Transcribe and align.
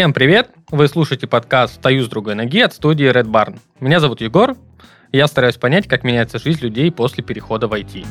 Всем 0.00 0.14
привет! 0.14 0.48
Вы 0.70 0.88
слушаете 0.88 1.26
подкаст 1.26 1.74
«Стою 1.74 2.02
с 2.04 2.08
другой 2.08 2.34
ноги» 2.34 2.58
от 2.60 2.72
студии 2.72 3.06
Red 3.06 3.26
Barn. 3.26 3.58
Меня 3.80 4.00
зовут 4.00 4.22
Егор, 4.22 4.56
и 5.12 5.18
я 5.18 5.26
стараюсь 5.26 5.58
понять, 5.58 5.86
как 5.88 6.04
меняется 6.04 6.38
жизнь 6.38 6.64
людей 6.64 6.90
после 6.90 7.22
перехода 7.22 7.68
в 7.68 7.74
IT. 7.74 8.06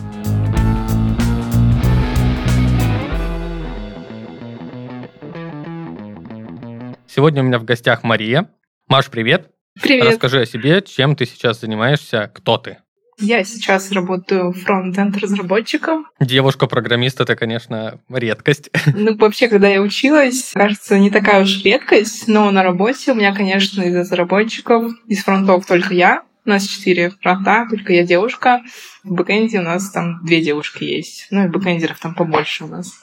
Сегодня 7.07 7.41
у 7.41 7.45
меня 7.48 7.57
в 7.57 7.63
гостях 7.63 8.03
Мария. 8.03 8.52
Маш, 8.88 9.09
привет! 9.09 9.49
Привет! 9.81 10.05
Расскажи 10.05 10.41
о 10.41 10.45
себе, 10.45 10.84
чем 10.84 11.16
ты 11.16 11.26
сейчас 11.26 11.59
занимаешься, 11.59 12.31
кто 12.31 12.59
ты? 12.59 12.77
Я 13.20 13.43
сейчас 13.43 13.91
работаю 13.91 14.54
фронт-энд 14.54 15.17
разработчиком. 15.17 16.07
Девушка-программист 16.21 17.20
это, 17.20 17.35
конечно, 17.35 17.99
редкость. 18.09 18.70
Ну, 18.95 19.16
вообще, 19.17 19.48
когда 19.48 19.67
я 19.67 19.81
училась, 19.81 20.52
кажется, 20.53 20.98
не 20.98 21.09
такая 21.09 21.44
уж 21.44 21.63
редкость, 21.63 22.27
но 22.27 22.49
на 22.52 22.63
работе 22.63 23.11
у 23.11 23.16
меня, 23.16 23.34
конечно, 23.34 23.81
из 23.81 23.95
разработчиков, 23.95 24.91
из 25.08 25.23
фронтов 25.23 25.66
только 25.66 25.94
я. 25.94 26.23
У 26.45 26.49
нас 26.49 26.66
четыре 26.66 27.11
фронта, 27.21 27.67
только 27.70 27.94
я 27.94 28.03
девушка. 28.03 28.61
В 29.03 29.13
бэкэнде 29.13 29.59
у 29.59 29.61
нас 29.61 29.91
там 29.91 30.23
две 30.25 30.41
девушки 30.41 30.83
есть. 30.83 31.27
Ну, 31.30 31.45
и 31.45 31.47
бэкэндеров 31.47 31.99
там 31.99 32.16
побольше 32.16 32.63
у 32.63 32.67
нас. 32.67 32.94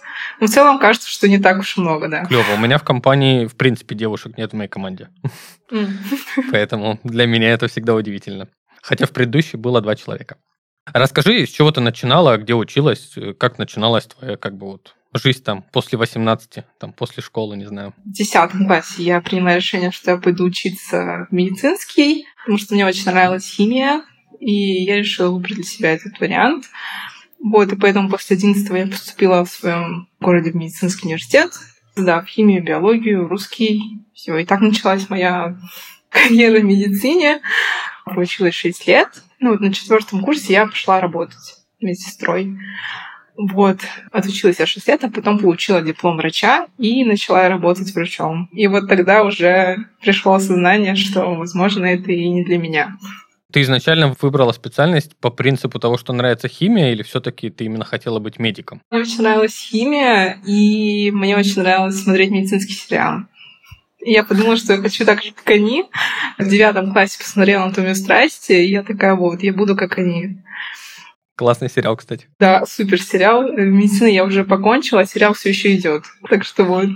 Но 0.40 0.46
в 0.46 0.50
целом 0.50 0.78
кажется, 0.78 1.08
что 1.08 1.28
не 1.28 1.38
так 1.38 1.58
уж 1.58 1.76
много, 1.76 2.08
да. 2.08 2.24
Клево. 2.24 2.54
У 2.54 2.58
меня 2.58 2.78
в 2.78 2.84
компании, 2.84 3.46
в 3.46 3.54
принципе, 3.54 3.94
девушек 3.94 4.36
нет 4.38 4.52
в 4.52 4.56
моей 4.56 4.68
команде. 4.68 5.08
Поэтому 6.50 6.98
для 7.04 7.26
меня 7.26 7.50
это 7.50 7.68
всегда 7.68 7.94
удивительно 7.94 8.48
хотя 8.86 9.06
в 9.06 9.10
предыдущей 9.10 9.56
было 9.56 9.80
два 9.80 9.96
человека. 9.96 10.36
Расскажи, 10.92 11.44
с 11.44 11.50
чего 11.50 11.72
ты 11.72 11.80
начинала, 11.80 12.36
где 12.36 12.54
училась, 12.54 13.14
как 13.38 13.58
начиналась 13.58 14.06
твоя 14.06 14.36
как 14.36 14.56
бы 14.56 14.66
вот 14.66 14.94
жизнь 15.12 15.42
там 15.42 15.62
после 15.72 15.98
18, 15.98 16.64
там 16.78 16.92
после 16.92 17.22
школы, 17.22 17.56
не 17.56 17.64
знаю. 17.66 17.94
В 18.04 18.12
10 18.12 18.50
классе 18.66 19.02
я 19.02 19.20
приняла 19.20 19.56
решение, 19.56 19.90
что 19.90 20.12
я 20.12 20.16
пойду 20.18 20.44
учиться 20.44 21.26
в 21.28 21.34
медицинский, 21.34 22.26
потому 22.38 22.58
что 22.58 22.74
мне 22.74 22.86
очень 22.86 23.06
нравилась 23.06 23.50
химия, 23.50 24.04
и 24.38 24.84
я 24.84 24.98
решила 24.98 25.32
выбрать 25.32 25.56
для 25.56 25.64
себя 25.64 25.92
этот 25.92 26.20
вариант. 26.20 26.66
Вот, 27.42 27.72
и 27.72 27.76
поэтому 27.76 28.08
после 28.08 28.36
11 28.36 28.70
я 28.70 28.86
поступила 28.86 29.44
в 29.44 29.50
своем 29.50 30.08
городе 30.20 30.52
в 30.52 30.54
медицинский 30.54 31.06
университет, 31.06 31.50
да, 31.96 32.20
в 32.20 32.26
химию, 32.26 32.62
биологию, 32.62 33.26
русский. 33.26 33.80
Все, 34.14 34.36
и 34.36 34.44
так 34.44 34.60
началась 34.60 35.10
моя 35.10 35.56
карьера 36.08 36.60
в 36.60 36.64
медицине 36.64 37.40
проучилась 38.06 38.54
6 38.54 38.86
лет. 38.86 39.08
Ну, 39.40 39.50
вот 39.50 39.60
на 39.60 39.72
четвертом 39.72 40.20
курсе 40.22 40.54
я 40.54 40.66
пошла 40.66 41.00
работать 41.00 41.56
медсестрой. 41.80 42.56
Вот, 43.36 43.80
отучилась 44.12 44.60
я 44.60 44.66
6 44.66 44.88
лет, 44.88 45.04
а 45.04 45.10
потом 45.10 45.38
получила 45.38 45.82
диплом 45.82 46.16
врача 46.16 46.68
и 46.78 47.04
начала 47.04 47.48
работать 47.48 47.94
врачом. 47.94 48.48
И 48.52 48.66
вот 48.66 48.88
тогда 48.88 49.24
уже 49.24 49.88
пришло 50.00 50.34
осознание, 50.34 50.94
что, 50.94 51.34
возможно, 51.34 51.84
это 51.84 52.12
и 52.12 52.28
не 52.28 52.44
для 52.44 52.56
меня. 52.56 52.96
Ты 53.52 53.60
изначально 53.60 54.16
выбрала 54.20 54.52
специальность 54.52 55.16
по 55.16 55.30
принципу 55.30 55.78
того, 55.78 55.98
что 55.98 56.12
нравится 56.12 56.48
химия, 56.48 56.92
или 56.92 57.02
все-таки 57.02 57.50
ты 57.50 57.64
именно 57.64 57.84
хотела 57.84 58.18
быть 58.18 58.38
медиком? 58.38 58.80
Мне 58.90 59.02
очень 59.02 59.22
нравилась 59.22 59.68
химия, 59.70 60.38
и 60.46 61.10
мне 61.10 61.36
очень 61.36 61.62
нравилось 61.62 62.02
смотреть 62.02 62.30
медицинский 62.30 62.72
сериал. 62.72 63.20
И 64.04 64.12
я 64.12 64.24
подумала, 64.24 64.56
что 64.56 64.74
я 64.74 64.80
хочу 64.80 65.04
так 65.04 65.22
же, 65.22 65.32
как 65.32 65.50
они. 65.50 65.84
В 66.38 66.48
девятом 66.48 66.92
классе 66.92 67.18
посмотрела 67.18 67.64
«Анатомию 67.64 67.96
страсти», 67.96 68.52
и 68.52 68.70
я 68.70 68.82
такая, 68.82 69.14
вот, 69.14 69.42
я 69.42 69.52
буду 69.52 69.76
как 69.76 69.98
они. 69.98 70.42
Классный 71.34 71.68
сериал, 71.68 71.96
кстати. 71.96 72.28
Да, 72.38 72.64
супер 72.66 73.00
сериал. 73.00 73.52
Медицину 73.52 74.08
я 74.08 74.24
уже 74.24 74.44
покончила, 74.44 75.02
а 75.02 75.06
сериал 75.06 75.34
все 75.34 75.50
еще 75.50 75.74
идет. 75.74 76.04
Так 76.30 76.44
что 76.44 76.64
вот, 76.64 76.88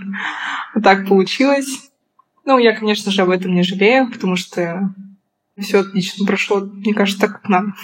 вот 0.75 0.83
так 0.85 1.07
получилось. 1.07 1.91
Ну, 2.47 2.59
я, 2.59 2.75
конечно 2.75 3.13
же, 3.13 3.23
об 3.23 3.31
этом 3.31 3.55
не 3.55 3.63
жалею, 3.63 4.11
потому 4.11 4.37
что 4.37 4.95
все 5.59 5.81
отлично 5.81 6.25
прошло, 6.25 6.61
мне 6.61 6.95
кажется, 6.95 7.21
так, 7.21 7.33
как 7.33 7.49
надо. 7.51 7.75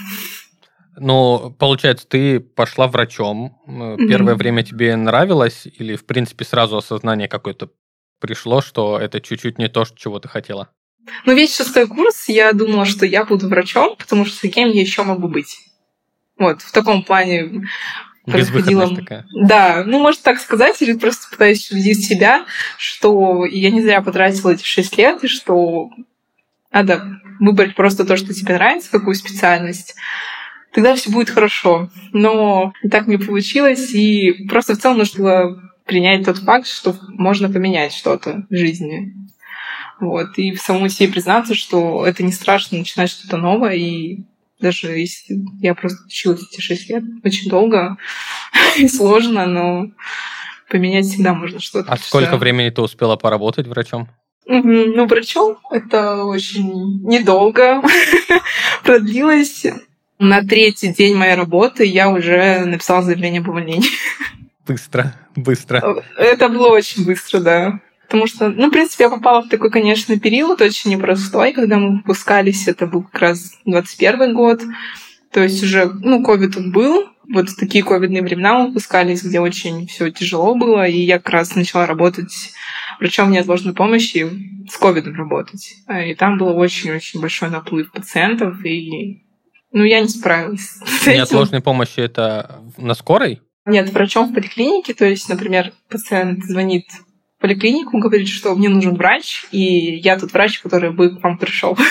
Ну, 0.98 1.54
получается, 1.58 2.06
ты 2.08 2.40
пошла 2.40 2.88
врачом. 2.88 3.58
Первое 3.66 4.34
mm-hmm. 4.34 4.38
время 4.38 4.62
тебе 4.62 4.96
нравилось 4.96 5.66
или, 5.66 5.94
в 5.94 6.06
принципе, 6.06 6.46
сразу 6.46 6.78
осознание 6.78 7.28
какое-то 7.28 7.70
пришло, 8.20 8.60
что 8.60 8.98
это 8.98 9.20
чуть-чуть 9.20 9.58
не 9.58 9.68
то, 9.68 9.84
чего 9.94 10.18
ты 10.18 10.28
хотела? 10.28 10.70
Ну, 11.24 11.34
весь 11.34 11.56
шестой 11.56 11.86
курс 11.86 12.28
я 12.28 12.52
думала, 12.52 12.84
что 12.84 13.06
я 13.06 13.24
буду 13.24 13.48
врачом, 13.48 13.96
потому 13.96 14.24
что 14.24 14.48
кем 14.48 14.68
я 14.68 14.80
еще 14.80 15.02
могу 15.02 15.28
быть. 15.28 15.58
Вот, 16.38 16.62
в 16.62 16.72
таком 16.72 17.02
плане 17.02 17.66
происходило... 18.26 18.94
такая. 18.94 19.26
Да, 19.32 19.84
ну, 19.86 20.00
можно 20.00 20.22
так 20.22 20.40
сказать, 20.40 20.80
или 20.82 20.94
просто 20.94 21.30
пытаюсь 21.30 21.70
убедить 21.70 22.04
себя, 22.04 22.44
что 22.76 23.46
я 23.46 23.70
не 23.70 23.82
зря 23.82 24.02
потратила 24.02 24.50
эти 24.50 24.64
шесть 24.64 24.98
лет, 24.98 25.22
и 25.24 25.28
что 25.28 25.90
надо 26.72 27.20
выбрать 27.40 27.74
просто 27.74 28.04
то, 28.04 28.16
что 28.16 28.34
тебе 28.34 28.54
нравится, 28.54 28.90
какую 28.90 29.14
специальность, 29.14 29.94
тогда 30.72 30.94
все 30.94 31.10
будет 31.10 31.30
хорошо. 31.30 31.90
Но 32.12 32.72
так 32.90 33.06
не 33.06 33.16
получилось, 33.16 33.92
и 33.92 34.46
просто 34.48 34.74
в 34.74 34.78
целом 34.78 34.98
нужно 34.98 35.22
было 35.22 35.72
принять 35.86 36.24
тот 36.24 36.38
факт, 36.38 36.66
что 36.66 36.94
можно 37.08 37.48
поменять 37.48 37.92
что-то 37.92 38.44
в 38.50 38.56
жизни. 38.56 39.14
Вот. 40.00 40.36
И 40.36 40.52
в 40.52 40.60
самому 40.60 40.88
себе 40.88 41.12
признаться, 41.12 41.54
что 41.54 42.06
это 42.06 42.22
не 42.22 42.32
страшно 42.32 42.78
начинать 42.78 43.10
что-то 43.10 43.36
новое. 43.36 43.74
И 43.74 44.18
даже 44.60 44.88
если 44.88 45.36
я 45.60 45.74
просто 45.74 46.04
училась 46.06 46.42
эти 46.50 46.60
шесть 46.60 46.88
лет, 46.90 47.02
очень 47.24 47.48
долго 47.48 47.96
и 48.76 48.88
сложно, 48.88 49.46
но 49.46 49.86
поменять 50.68 51.06
всегда 51.06 51.32
можно 51.32 51.60
что-то. 51.60 51.90
А 51.90 51.96
сколько 51.96 52.30
что... 52.30 52.38
времени 52.38 52.70
ты 52.70 52.82
успела 52.82 53.16
поработать 53.16 53.66
врачом? 53.66 54.08
Ну, 54.48 55.06
врачом 55.06 55.58
это 55.70 56.24
очень 56.24 57.02
недолго 57.02 57.82
продлилось. 58.84 59.66
На 60.18 60.42
третий 60.42 60.94
день 60.94 61.14
моей 61.14 61.34
работы 61.34 61.84
я 61.84 62.08
уже 62.10 62.64
написала 62.64 63.02
заявление 63.02 63.40
об 63.40 63.48
увольнении. 63.48 63.88
Быстро, 64.66 65.14
быстро. 65.34 66.02
Это 66.16 66.48
было 66.48 66.68
очень 66.68 67.04
быстро, 67.04 67.40
да. 67.40 67.80
Потому 68.06 68.26
что, 68.26 68.48
ну, 68.48 68.68
в 68.68 68.70
принципе, 68.70 69.04
я 69.04 69.10
попала 69.10 69.42
в 69.42 69.48
такой, 69.48 69.70
конечно, 69.70 70.18
период 70.18 70.60
очень 70.60 70.92
непростой, 70.92 71.52
когда 71.52 71.76
мы 71.78 71.96
выпускались, 71.96 72.68
это 72.68 72.86
был 72.86 73.02
как 73.02 73.20
раз 73.20 73.52
21 73.64 74.34
год, 74.34 74.62
то 75.32 75.42
есть 75.42 75.62
уже, 75.62 75.86
ну, 75.86 76.22
ковид 76.22 76.56
был, 76.72 77.08
вот 77.28 77.50
в 77.50 77.56
такие 77.56 77.82
ковидные 77.82 78.22
времена 78.22 78.58
мы 78.58 78.68
выпускались, 78.68 79.24
где 79.24 79.40
очень 79.40 79.88
все 79.88 80.10
тяжело 80.10 80.54
было, 80.54 80.86
и 80.86 81.00
я 81.00 81.18
как 81.18 81.30
раз 81.30 81.56
начала 81.56 81.86
работать 81.86 82.52
врачом 83.00 83.32
неотложной 83.32 83.74
помощи 83.74 84.28
с 84.70 84.76
ковидом 84.76 85.16
работать. 85.16 85.74
И 86.06 86.14
там 86.14 86.38
был 86.38 86.56
очень-очень 86.56 87.20
большой 87.20 87.50
наплыв 87.50 87.90
пациентов, 87.90 88.64
и 88.64 89.24
ну, 89.72 89.82
я 89.82 90.00
не 90.00 90.08
справилась. 90.08 90.78
Неотложной 91.06 91.60
помощи 91.60 92.00
это 92.00 92.62
на 92.76 92.94
скорой? 92.94 93.42
Нет, 93.66 93.90
врачом 93.90 94.30
в 94.30 94.34
поликлинике, 94.34 94.94
то 94.94 95.04
есть, 95.04 95.28
например, 95.28 95.72
пациент 95.88 96.44
звонит 96.44 96.86
в 97.36 97.40
поликлинику, 97.40 97.98
говорит, 97.98 98.28
что 98.28 98.54
мне 98.54 98.68
нужен 98.68 98.94
врач, 98.94 99.44
и 99.50 99.96
я 99.96 100.18
тот 100.18 100.32
врач, 100.32 100.60
который 100.60 100.92
бы 100.92 101.16
к 101.16 101.22
вам 101.22 101.36
пришел. 101.38 101.76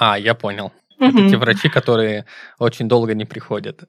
А, 0.00 0.18
я 0.18 0.34
понял. 0.34 0.72
Это 0.98 1.28
те 1.28 1.36
врачи, 1.36 1.68
которые 1.68 2.24
очень 2.58 2.88
долго 2.88 3.14
не 3.14 3.24
приходят. 3.24 3.84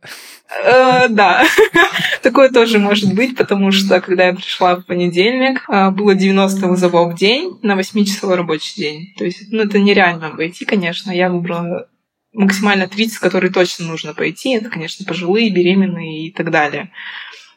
Э, 0.63 1.07
да, 1.09 1.43
такое 2.21 2.49
тоже 2.49 2.79
может 2.79 3.13
быть, 3.13 3.35
потому 3.35 3.71
что 3.71 4.01
когда 4.01 4.27
я 4.27 4.33
пришла 4.33 4.75
в 4.75 4.85
понедельник, 4.85 5.63
э, 5.67 5.89
было 5.89 6.13
90 6.13 6.67
вызовов 6.67 7.13
в 7.13 7.17
день 7.17 7.57
на 7.63 7.73
8-часовой 7.73 8.35
рабочий 8.35 8.81
день. 8.81 9.13
То 9.17 9.25
есть, 9.25 9.51
ну, 9.51 9.63
это 9.63 9.79
нереально 9.79 10.27
обойти, 10.27 10.65
конечно. 10.65 11.11
Я 11.11 11.29
выбрала 11.29 11.87
максимально 12.35 12.87
30, 12.87 13.19
которые 13.19 13.51
точно 13.51 13.85
нужно 13.85 14.13
пойти. 14.13 14.51
Это, 14.51 14.69
конечно, 14.69 15.05
пожилые, 15.05 15.49
беременные 15.49 16.27
и 16.27 16.31
так 16.31 16.51
далее. 16.51 16.91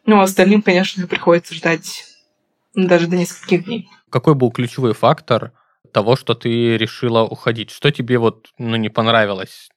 Ну, 0.06 0.20
а 0.20 0.23
остальным, 0.23 0.62
конечно, 0.62 1.06
приходится 1.06 1.55
ждать 1.55 2.05
даже 2.75 3.06
до 3.08 3.17
нескольких 3.17 3.64
дней. 3.64 3.88
Какой 4.11 4.35
был 4.35 4.50
ключевой 4.50 4.94
фактор 4.94 5.52
того, 5.93 6.17
что 6.17 6.35
ты 6.35 6.76
решила 6.76 7.25
уходить? 7.25 7.70
Что 7.70 7.91
тебе 7.91 8.19
вот 8.19 8.49
ну, 8.58 8.76
не 8.76 8.88
понравилось? 8.88 9.69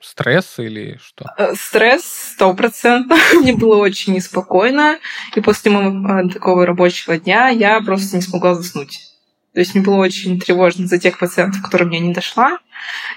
Стресс 0.00 0.58
или 0.58 0.98
что? 1.00 1.26
Э, 1.38 1.54
стресс, 1.54 2.04
сто 2.34 2.52
процентов. 2.54 3.18
Мне 3.40 3.54
было 3.54 3.76
очень 3.76 4.14
неспокойно. 4.14 4.98
И 5.36 5.40
после 5.40 5.70
моего 5.70 6.18
э, 6.18 6.28
такого 6.28 6.66
рабочего 6.66 7.16
дня 7.18 7.48
я 7.48 7.80
просто 7.80 8.16
не 8.16 8.22
смогла 8.22 8.54
заснуть. 8.54 9.13
То 9.54 9.60
есть 9.60 9.74
мне 9.74 9.84
было 9.84 9.96
очень 9.96 10.38
тревожно 10.40 10.86
за 10.86 10.98
тех 10.98 11.18
пациентов, 11.18 11.62
которым 11.62 11.90
я 11.90 12.00
не 12.00 12.12
дошла, 12.12 12.58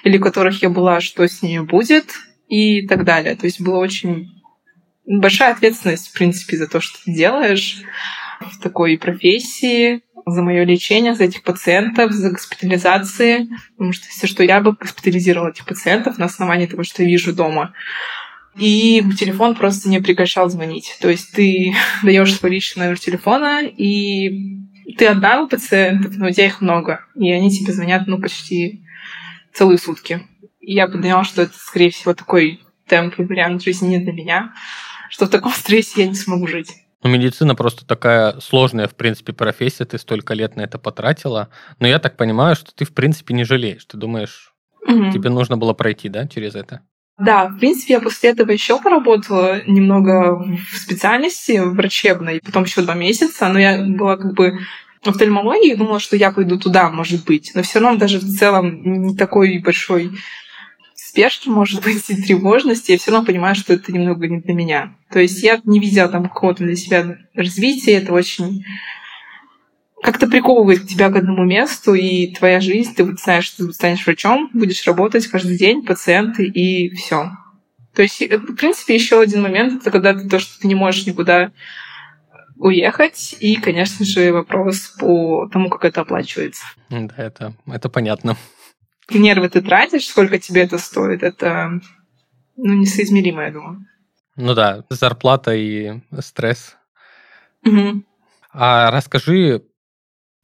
или 0.03 0.19
которых 0.19 0.61
я 0.61 0.69
была, 0.69 1.01
что 1.01 1.27
с 1.27 1.41
ними 1.41 1.63
будет, 1.63 2.13
и 2.47 2.87
так 2.87 3.03
далее. 3.03 3.35
То 3.35 3.45
есть 3.45 3.59
была 3.59 3.79
очень 3.79 4.29
большая 5.05 5.53
ответственность, 5.53 6.09
в 6.09 6.13
принципе, 6.13 6.57
за 6.57 6.67
то, 6.67 6.79
что 6.79 7.03
ты 7.03 7.11
делаешь 7.11 7.81
в 8.39 8.59
такой 8.61 8.97
профессии, 8.97 10.03
за 10.25 10.41
мое 10.41 10.63
лечение, 10.63 11.15
за 11.15 11.23
этих 11.23 11.43
пациентов, 11.43 12.11
за 12.11 12.29
госпитализации. 12.29 13.47
Потому 13.75 13.93
что 13.93 14.07
все, 14.07 14.27
что 14.27 14.43
я 14.43 14.59
бы 14.59 14.73
госпитализировала 14.73 15.49
этих 15.49 15.65
пациентов 15.65 16.17
на 16.17 16.25
основании 16.25 16.67
того, 16.67 16.83
что 16.83 17.01
я 17.01 17.09
вижу 17.09 17.33
дома. 17.33 17.73
И 18.57 19.03
телефон 19.17 19.55
просто 19.55 19.87
не 19.89 20.01
прекращал 20.01 20.49
звонить. 20.49 20.97
То 21.01 21.09
есть 21.09 21.31
ты 21.31 21.73
даешь 22.03 22.35
свой 22.35 22.51
личный 22.51 22.85
номер 22.85 22.99
телефона, 22.99 23.63
и 23.65 24.66
ты 24.93 25.07
одна 25.07 25.41
у 25.41 25.47
пациентов, 25.47 26.15
но 26.17 26.27
у 26.27 26.31
тебя 26.31 26.45
их 26.45 26.61
много, 26.61 27.05
и 27.15 27.31
они 27.31 27.51
тебе 27.51 27.73
звонят, 27.73 28.07
ну, 28.07 28.21
почти 28.21 28.85
целые 29.53 29.77
сутки. 29.77 30.21
И 30.59 30.73
я 30.73 30.87
поняла, 30.87 31.23
что 31.23 31.43
это, 31.43 31.53
скорее 31.57 31.91
всего, 31.91 32.13
такой 32.13 32.61
темп 32.87 33.19
и 33.19 33.23
вариант 33.23 33.63
жизни 33.63 33.89
не 33.89 33.99
для 33.99 34.13
меня, 34.13 34.53
что 35.09 35.25
в 35.25 35.29
таком 35.29 35.51
стрессе 35.51 36.01
я 36.01 36.07
не 36.07 36.15
смогу 36.15 36.47
жить. 36.47 36.73
Ну, 37.03 37.09
медицина 37.09 37.53
просто 37.53 37.85
такая 37.85 38.39
сложная, 38.39 38.87
в 38.87 38.95
принципе, 38.95 39.31
профессия, 39.33 39.85
ты 39.85 39.97
столько 39.97 40.33
лет 40.33 40.55
на 40.55 40.61
это 40.61 40.79
потратила. 40.79 41.49
Но 41.79 41.87
я 41.87 41.99
так 41.99 42.17
понимаю, 42.17 42.55
что 42.55 42.73
ты, 42.73 42.85
в 42.85 42.93
принципе, 42.93 43.33
не 43.33 43.43
жалеешь. 43.43 43.85
Ты 43.85 43.97
думаешь, 43.97 44.53
угу. 44.85 45.11
тебе 45.11 45.29
нужно 45.29 45.57
было 45.57 45.73
пройти, 45.73 46.09
да, 46.09 46.27
через 46.27 46.55
это? 46.55 46.81
Да, 47.19 47.47
в 47.47 47.57
принципе, 47.57 47.93
я 47.93 47.99
после 47.99 48.29
этого 48.29 48.51
еще 48.51 48.79
поработала 48.79 49.63
немного 49.65 50.35
в 50.35 50.77
специальности 50.77 51.59
врачебной, 51.63 52.41
потом 52.45 52.63
еще 52.63 52.81
два 52.81 52.93
месяца, 52.93 53.47
но 53.49 53.59
я 53.59 53.83
была 53.83 54.17
как 54.17 54.33
бы 54.33 54.59
в 55.03 55.07
офтальмологии, 55.07 55.73
думала, 55.73 55.99
что 55.99 56.15
я 56.15 56.31
пойду 56.31 56.59
туда, 56.59 56.89
может 56.89 57.25
быть. 57.25 57.51
Но 57.55 57.63
все 57.63 57.79
равно 57.79 57.97
даже 57.97 58.19
в 58.19 58.37
целом 58.37 59.07
не 59.07 59.15
такой 59.15 59.57
большой 59.57 60.11
спешки, 60.93 61.49
может 61.49 61.83
быть, 61.83 62.07
и 62.09 62.21
тревожности, 62.21 62.91
я 62.91 62.97
все 62.99 63.11
равно 63.11 63.25
понимаю, 63.25 63.55
что 63.55 63.73
это 63.73 63.91
немного 63.91 64.27
не 64.27 64.39
для 64.39 64.53
меня. 64.53 64.95
То 65.09 65.19
есть 65.19 65.41
я 65.41 65.59
не 65.63 65.79
видела 65.79 66.09
там 66.09 66.23
какого-то 66.23 66.63
для 66.63 66.75
себя 66.75 67.17
развития, 67.33 67.93
это 67.93 68.13
очень 68.13 68.63
как-то 70.01 70.27
приковывает 70.27 70.87
тебя 70.87 71.09
к 71.09 71.15
одному 71.15 71.43
месту, 71.43 71.93
и 71.93 72.33
твоя 72.33 72.59
жизнь, 72.59 72.93
ты 72.95 73.03
вот 73.03 73.19
знаешь, 73.19 73.45
что 73.45 73.65
ты 73.65 73.73
станешь 73.73 74.05
врачом, 74.05 74.49
будешь 74.53 74.85
работать 74.85 75.27
каждый 75.27 75.57
день, 75.57 75.85
пациенты, 75.85 76.45
и 76.45 76.93
все. 76.95 77.31
То 77.95 78.03
есть, 78.03 78.21
э, 78.21 78.37
в 78.37 78.55
принципе, 78.55 78.95
еще 78.95 79.19
один 79.19 79.41
момент, 79.41 79.81
это 79.81 79.91
когда 79.91 80.13
ты 80.13 80.29
то, 80.29 80.39
что 80.39 80.59
ты 80.59 80.67
не 80.67 80.75
можешь 80.75 81.07
никуда 81.07 81.51
уехать, 82.57 83.35
и, 83.39 83.55
конечно 83.55 84.05
же, 84.05 84.31
вопрос 84.31 84.95
по 84.99 85.47
тому, 85.47 85.69
как 85.69 85.85
это 85.85 86.01
оплачивается. 86.01 86.63
Да, 86.89 87.13
это, 87.17 87.53
это 87.67 87.89
понятно 87.89 88.37
нервы 89.11 89.49
ты 89.49 89.61
тратишь, 89.61 90.07
сколько 90.07 90.39
тебе 90.39 90.63
это 90.63 90.77
стоит, 90.77 91.23
это 91.23 91.79
ну, 92.55 92.73
несоизмеримо, 92.73 93.43
я 93.43 93.51
думаю. 93.51 93.85
Ну 94.35 94.53
да, 94.53 94.83
зарплата 94.89 95.53
и 95.55 96.01
стресс. 96.19 96.75
Угу. 97.65 98.03
А 98.51 98.91
расскажи, 98.91 99.63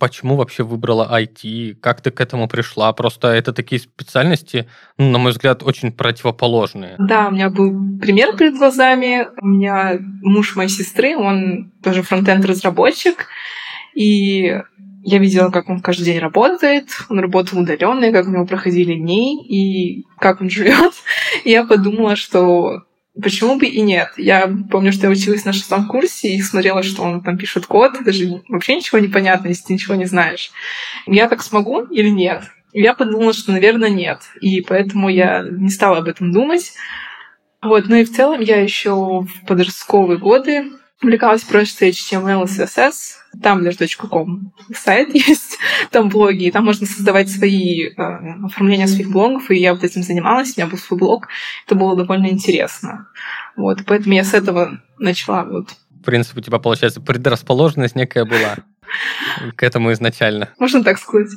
почему 0.04 0.36
вообще 0.36 0.64
выбрала 0.64 1.08
IT, 1.18 1.76
как 1.76 2.02
ты 2.02 2.12
к 2.12 2.20
этому 2.20 2.50
пришла? 2.50 2.92
Просто 2.92 3.30
это 3.30 3.54
такие 3.54 3.80
специальности, 3.80 4.68
ну, 4.98 5.10
на 5.12 5.18
мой 5.18 5.32
взгляд, 5.32 5.64
очень 5.64 5.94
противоположные. 5.94 6.96
Да, 7.00 7.30
у 7.30 7.32
меня 7.32 7.50
был 7.50 7.72
пример 8.02 8.36
перед 8.36 8.58
глазами. 8.58 9.30
У 9.42 9.48
меня 9.48 10.00
муж 10.22 10.58
моей 10.58 10.68
сестры, 10.68 11.16
он 11.16 11.72
тоже 11.82 12.02
фронтенд-разработчик, 12.02 13.28
и 13.96 14.60
я 15.06 15.20
видела, 15.20 15.50
как 15.52 15.70
он 15.70 15.80
каждый 15.80 16.04
день 16.04 16.20
работает, 16.20 16.90
он 17.08 17.20
работал 17.20 17.60
удаленно, 17.60 18.12
как 18.12 18.28
у 18.28 18.32
него 18.32 18.46
проходили 18.46 18.96
дни, 18.96 19.42
и 19.48 20.04
как 20.20 20.42
он 20.42 20.50
живет. 20.50 20.92
Я 21.46 21.64
подумала, 21.64 22.18
что 22.18 22.84
почему 23.22 23.58
бы 23.58 23.66
и 23.66 23.82
нет. 23.82 24.14
Я 24.18 24.52
помню, 24.72 24.92
что 24.92 25.08
я 25.08 25.12
училась 25.12 25.46
на 25.46 25.54
шестом 25.54 25.88
курсе 25.88 26.36
и 26.36 26.42
смотрела, 26.42 26.84
что 26.84 27.04
он 27.04 27.22
там 27.22 27.38
пишет 27.38 27.66
код, 27.66 28.04
даже 28.04 28.42
вообще 28.48 28.76
ничего 28.76 29.00
не 29.00 29.08
понятно, 29.08 29.50
если 29.50 29.66
ты 29.66 29.74
ничего 29.74 29.96
не 29.96 30.06
знаешь. 30.06 30.52
Я 31.06 31.28
так 31.28 31.44
смогу 31.44 31.82
или 31.86 32.10
нет? 32.10 32.44
Я 32.72 32.96
подумала, 32.96 33.34
что, 33.34 33.52
наверное, 33.52 33.90
нет. 33.90 34.20
И 34.42 34.62
поэтому 34.62 35.10
я 35.10 35.46
не 35.50 35.70
стала 35.70 36.00
об 36.00 36.08
этом 36.08 36.32
думать. 36.32 36.74
Вот, 37.62 37.88
ну 37.88 37.96
и 37.96 38.04
в 38.04 38.12
целом 38.12 38.42
я 38.42 38.60
еще 38.62 38.92
в 38.92 39.46
подростковые 39.48 40.18
годы 40.18 40.72
увлекалась 41.04 41.44
просто 41.44 41.88
HTML 41.88 42.44
и 42.44 42.48
CSS. 42.48 43.16
Там 43.42 43.64
даже 43.64 43.78
.com 43.98 44.54
сайт 44.74 45.10
есть, 45.14 45.58
там 45.92 46.10
блоги, 46.10 46.46
и 46.46 46.52
там 46.52 46.66
можно 46.66 46.86
создавать 46.86 47.30
свои 47.30 47.90
э, 47.90 47.94
оформления 48.46 48.88
своих 48.88 49.10
блогов, 49.10 49.50
и 49.50 49.56
я 49.56 49.74
вот 49.74 49.84
этим 49.84 50.04
занималась, 50.04 50.54
у 50.56 50.62
меня 50.62 50.70
был 50.70 50.78
свой 50.78 51.00
блог, 51.00 51.28
это 51.66 51.76
было 51.76 51.96
довольно 51.96 52.28
интересно. 52.28 53.08
Вот, 53.56 53.80
поэтому 53.86 54.14
я 54.14 54.24
с 54.24 54.34
этого 54.34 54.82
начала 55.00 55.44
вот. 55.46 55.70
В 56.02 56.06
принципе, 56.06 56.42
у 56.42 56.44
тебя, 56.44 56.60
получается, 56.60 57.02
предрасположенность 57.02 57.96
некая 57.96 58.26
была 58.26 58.58
к 59.56 59.64
этому 59.64 59.92
изначально. 59.94 60.50
Можно 60.60 60.84
так 60.84 61.00
сказать. 61.00 61.32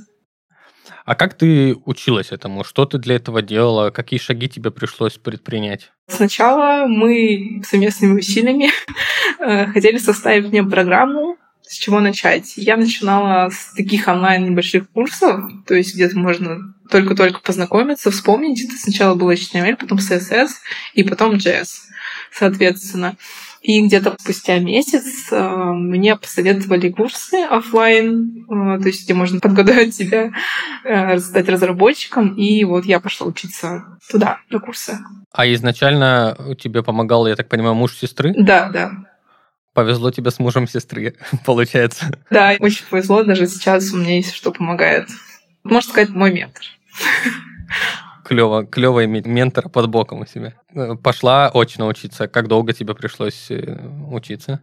А 1.06 1.14
как 1.14 1.34
ты 1.34 1.76
училась 1.84 2.32
этому? 2.32 2.64
Что 2.64 2.84
ты 2.84 2.98
для 2.98 3.14
этого 3.14 3.40
делала? 3.40 3.90
Какие 3.90 4.18
шаги 4.18 4.48
тебе 4.48 4.72
пришлось 4.72 5.14
предпринять? 5.14 5.92
Сначала 6.08 6.86
мы 6.88 7.62
совместными 7.64 8.18
усилиями 8.18 8.70
э, 9.38 9.66
хотели 9.66 9.98
составить 9.98 10.48
мне 10.48 10.64
программу, 10.64 11.36
с 11.62 11.74
чего 11.76 12.00
начать. 12.00 12.54
Я 12.56 12.76
начинала 12.76 13.50
с 13.50 13.72
таких 13.74 14.08
онлайн 14.08 14.50
небольших 14.50 14.90
курсов, 14.90 15.44
то 15.66 15.74
есть 15.74 15.94
где-то 15.94 16.18
можно 16.18 16.74
только-только 16.90 17.40
познакомиться, 17.40 18.10
вспомнить. 18.10 18.64
Это 18.64 18.76
сначала 18.76 19.14
было 19.14 19.32
HTML, 19.32 19.76
потом 19.76 19.98
CSS 19.98 20.48
и 20.94 21.04
потом 21.04 21.36
JS, 21.36 21.68
соответственно. 22.32 23.16
И 23.66 23.84
где-то 23.84 24.14
спустя 24.20 24.60
месяц 24.60 25.32
э, 25.32 25.72
мне 25.72 26.14
посоветовали 26.14 26.88
курсы 26.88 27.34
офлайн, 27.50 28.46
э, 28.48 28.80
то 28.80 28.86
есть 28.86 29.04
где 29.04 29.12
можно 29.12 29.40
подготовить 29.40 29.92
себя, 29.92 30.30
э, 30.84 31.18
стать 31.18 31.48
разработчиком. 31.48 32.36
И 32.36 32.62
вот 32.62 32.84
я 32.84 33.00
пошла 33.00 33.26
учиться 33.26 33.98
туда, 34.08 34.38
на 34.50 34.60
курсы. 34.60 35.00
А 35.32 35.52
изначально 35.52 36.38
тебе 36.60 36.84
помогал, 36.84 37.26
я 37.26 37.34
так 37.34 37.48
понимаю, 37.48 37.74
муж 37.74 37.96
сестры? 37.96 38.34
Да, 38.38 38.68
да. 38.68 38.92
Повезло 39.74 40.12
тебе 40.12 40.30
с 40.30 40.38
мужем 40.38 40.68
сестры, 40.68 41.16
получается. 41.44 42.20
Да, 42.30 42.54
очень 42.60 42.84
повезло. 42.88 43.24
Даже 43.24 43.48
сейчас 43.48 43.92
у 43.92 43.96
меня 43.96 44.14
есть 44.14 44.32
что 44.32 44.52
помогает. 44.52 45.08
Можно 45.64 45.90
сказать, 45.90 46.10
мой 46.10 46.32
ментор 46.32 46.62
клево, 48.24 48.64
клево 48.64 49.04
иметь 49.04 49.26
ментора 49.26 49.68
под 49.68 49.88
боком 49.90 50.20
у 50.20 50.26
себя. 50.26 50.54
Э, 50.76 50.94
пошла 50.94 51.50
очно 51.52 51.86
учиться. 51.86 52.28
Как 52.28 52.48
долго 52.48 52.74
тебе 52.74 52.94
пришлось 52.94 53.50
э, 53.50 53.78
учиться? 54.10 54.60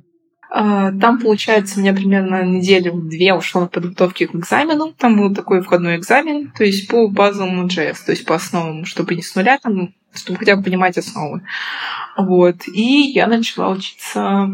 А, 0.52 0.92
там, 0.92 1.20
получается, 1.20 1.80
у 1.80 1.82
меня 1.82 1.94
примерно 1.94 2.44
неделю-две 2.44 3.34
ушло 3.34 3.62
на 3.62 3.68
подготовке 3.68 4.28
к 4.28 4.36
экзамену. 4.36 4.94
Там 4.94 5.18
был 5.18 5.34
такой 5.34 5.64
входной 5.64 5.98
экзамен, 5.98 6.52
то 6.52 6.64
есть 6.64 6.88
по 6.88 7.08
базовому 7.08 7.66
JS, 7.66 7.98
то 8.06 8.12
есть 8.12 8.26
по 8.26 8.36
основам, 8.36 8.86
чтобы 8.86 9.16
не 9.16 9.24
с 9.24 9.34
нуля, 9.34 9.58
там, 9.58 9.96
чтобы 10.14 10.38
хотя 10.38 10.56
бы 10.56 10.62
понимать 10.62 10.96
основы. 11.00 11.42
Вот. 12.16 12.68
И 12.68 13.12
я 13.12 13.26
начала 13.26 13.72
учиться 13.72 14.48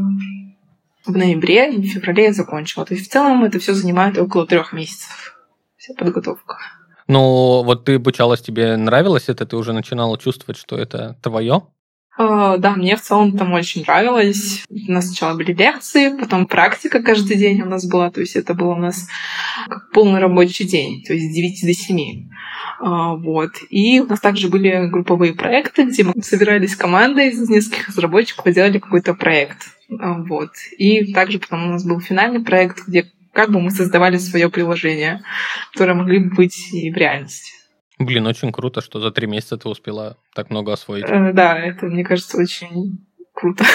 в 1.05 1.11
ноябре, 1.17 1.73
и 1.73 1.81
в 1.81 1.91
феврале 1.91 2.25
я 2.25 2.33
закончила. 2.33 2.85
То 2.85 2.93
есть 2.93 3.09
в 3.09 3.11
целом 3.11 3.43
это 3.43 3.59
все 3.59 3.73
занимает 3.73 4.17
около 4.17 4.47
трех 4.47 4.71
месяцев. 4.71 5.35
Вся 5.75 5.93
подготовка. 5.95 6.57
Ну, 7.09 7.63
вот 7.63 7.85
ты 7.85 7.95
обучалась, 7.95 8.39
тебе 8.39 8.77
нравилось 8.77 9.29
это? 9.29 9.47
Ты 9.47 9.57
уже 9.57 9.73
начинала 9.73 10.15
чувствовать, 10.19 10.57
что 10.57 10.77
это 10.77 11.17
твое? 11.23 11.63
Uh, 12.19 12.57
да, 12.57 12.75
мне 12.75 12.95
в 12.95 13.01
целом 13.01 13.35
там 13.35 13.53
очень 13.53 13.81
нравилось. 13.81 14.63
У 14.69 14.91
нас 14.91 15.07
сначала 15.07 15.35
были 15.35 15.53
лекции, 15.53 16.15
потом 16.15 16.45
практика 16.45 17.01
каждый 17.01 17.37
день 17.37 17.61
у 17.63 17.65
нас 17.65 17.87
была. 17.87 18.11
То 18.11 18.19
есть 18.19 18.35
это 18.35 18.53
был 18.53 18.69
у 18.69 18.75
нас 18.75 19.07
как 19.67 19.89
полный 19.91 20.19
рабочий 20.19 20.65
день, 20.65 21.01
то 21.03 21.13
есть 21.13 21.31
с 21.31 21.33
9 21.33 21.61
до 21.65 21.73
7. 21.73 21.97
Uh, 21.97 22.27
а, 22.81 23.15
вот. 23.15 23.51
И 23.71 24.01
у 24.01 24.05
нас 24.05 24.19
также 24.19 24.47
были 24.47 24.87
групповые 24.87 25.33
проекты, 25.33 25.85
где 25.85 26.03
мы 26.03 26.13
собирались 26.21 26.75
командой 26.75 27.29
из 27.29 27.49
нескольких 27.49 27.87
разработчиков 27.87 28.45
и 28.45 28.53
делали 28.53 28.77
какой-то 28.77 29.15
проект. 29.15 29.57
Uh, 29.89 30.23
вот. 30.27 30.51
И 30.77 31.11
также 31.11 31.39
потом 31.39 31.63
у 31.63 31.71
нас 31.71 31.83
был 31.83 31.99
финальный 32.01 32.41
проект, 32.41 32.85
где 32.85 33.09
как 33.33 33.51
бы 33.51 33.59
мы 33.59 33.71
создавали 33.71 34.17
свое 34.17 34.49
приложение, 34.49 35.23
которое 35.73 35.93
могли 35.93 36.19
бы 36.19 36.35
быть 36.35 36.73
и 36.73 36.91
в 36.91 36.95
реальности. 36.95 37.51
Блин, 37.99 38.27
очень 38.27 38.51
круто, 38.51 38.81
что 38.81 38.99
за 38.99 39.11
три 39.11 39.27
месяца 39.27 39.57
ты 39.57 39.67
успела 39.67 40.17
так 40.33 40.49
много 40.49 40.73
освоить. 40.73 41.05
Э, 41.05 41.33
да, 41.33 41.57
это, 41.59 41.85
мне 41.87 42.03
кажется, 42.03 42.37
очень 42.37 43.05
круто. 43.33 43.65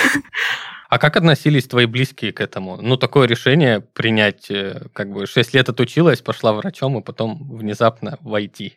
А 0.91 0.99
как 0.99 1.17
относились 1.17 1.67
твои 1.67 1.87
близкие 1.87 2.33
к 2.33 2.41
этому? 2.41 2.77
Ну, 2.81 2.97
такое 2.97 3.27
решение 3.27 3.81
принять, 3.81 4.49
э, 4.49 4.87
как 4.93 5.11
бы, 5.11 5.27
шесть 5.27 5.53
лет 5.53 5.69
отучилась, 5.69 6.21
пошла 6.21 6.53
врачом, 6.53 6.97
и 6.97 7.03
потом 7.03 7.57
внезапно 7.57 8.17
войти. 8.21 8.75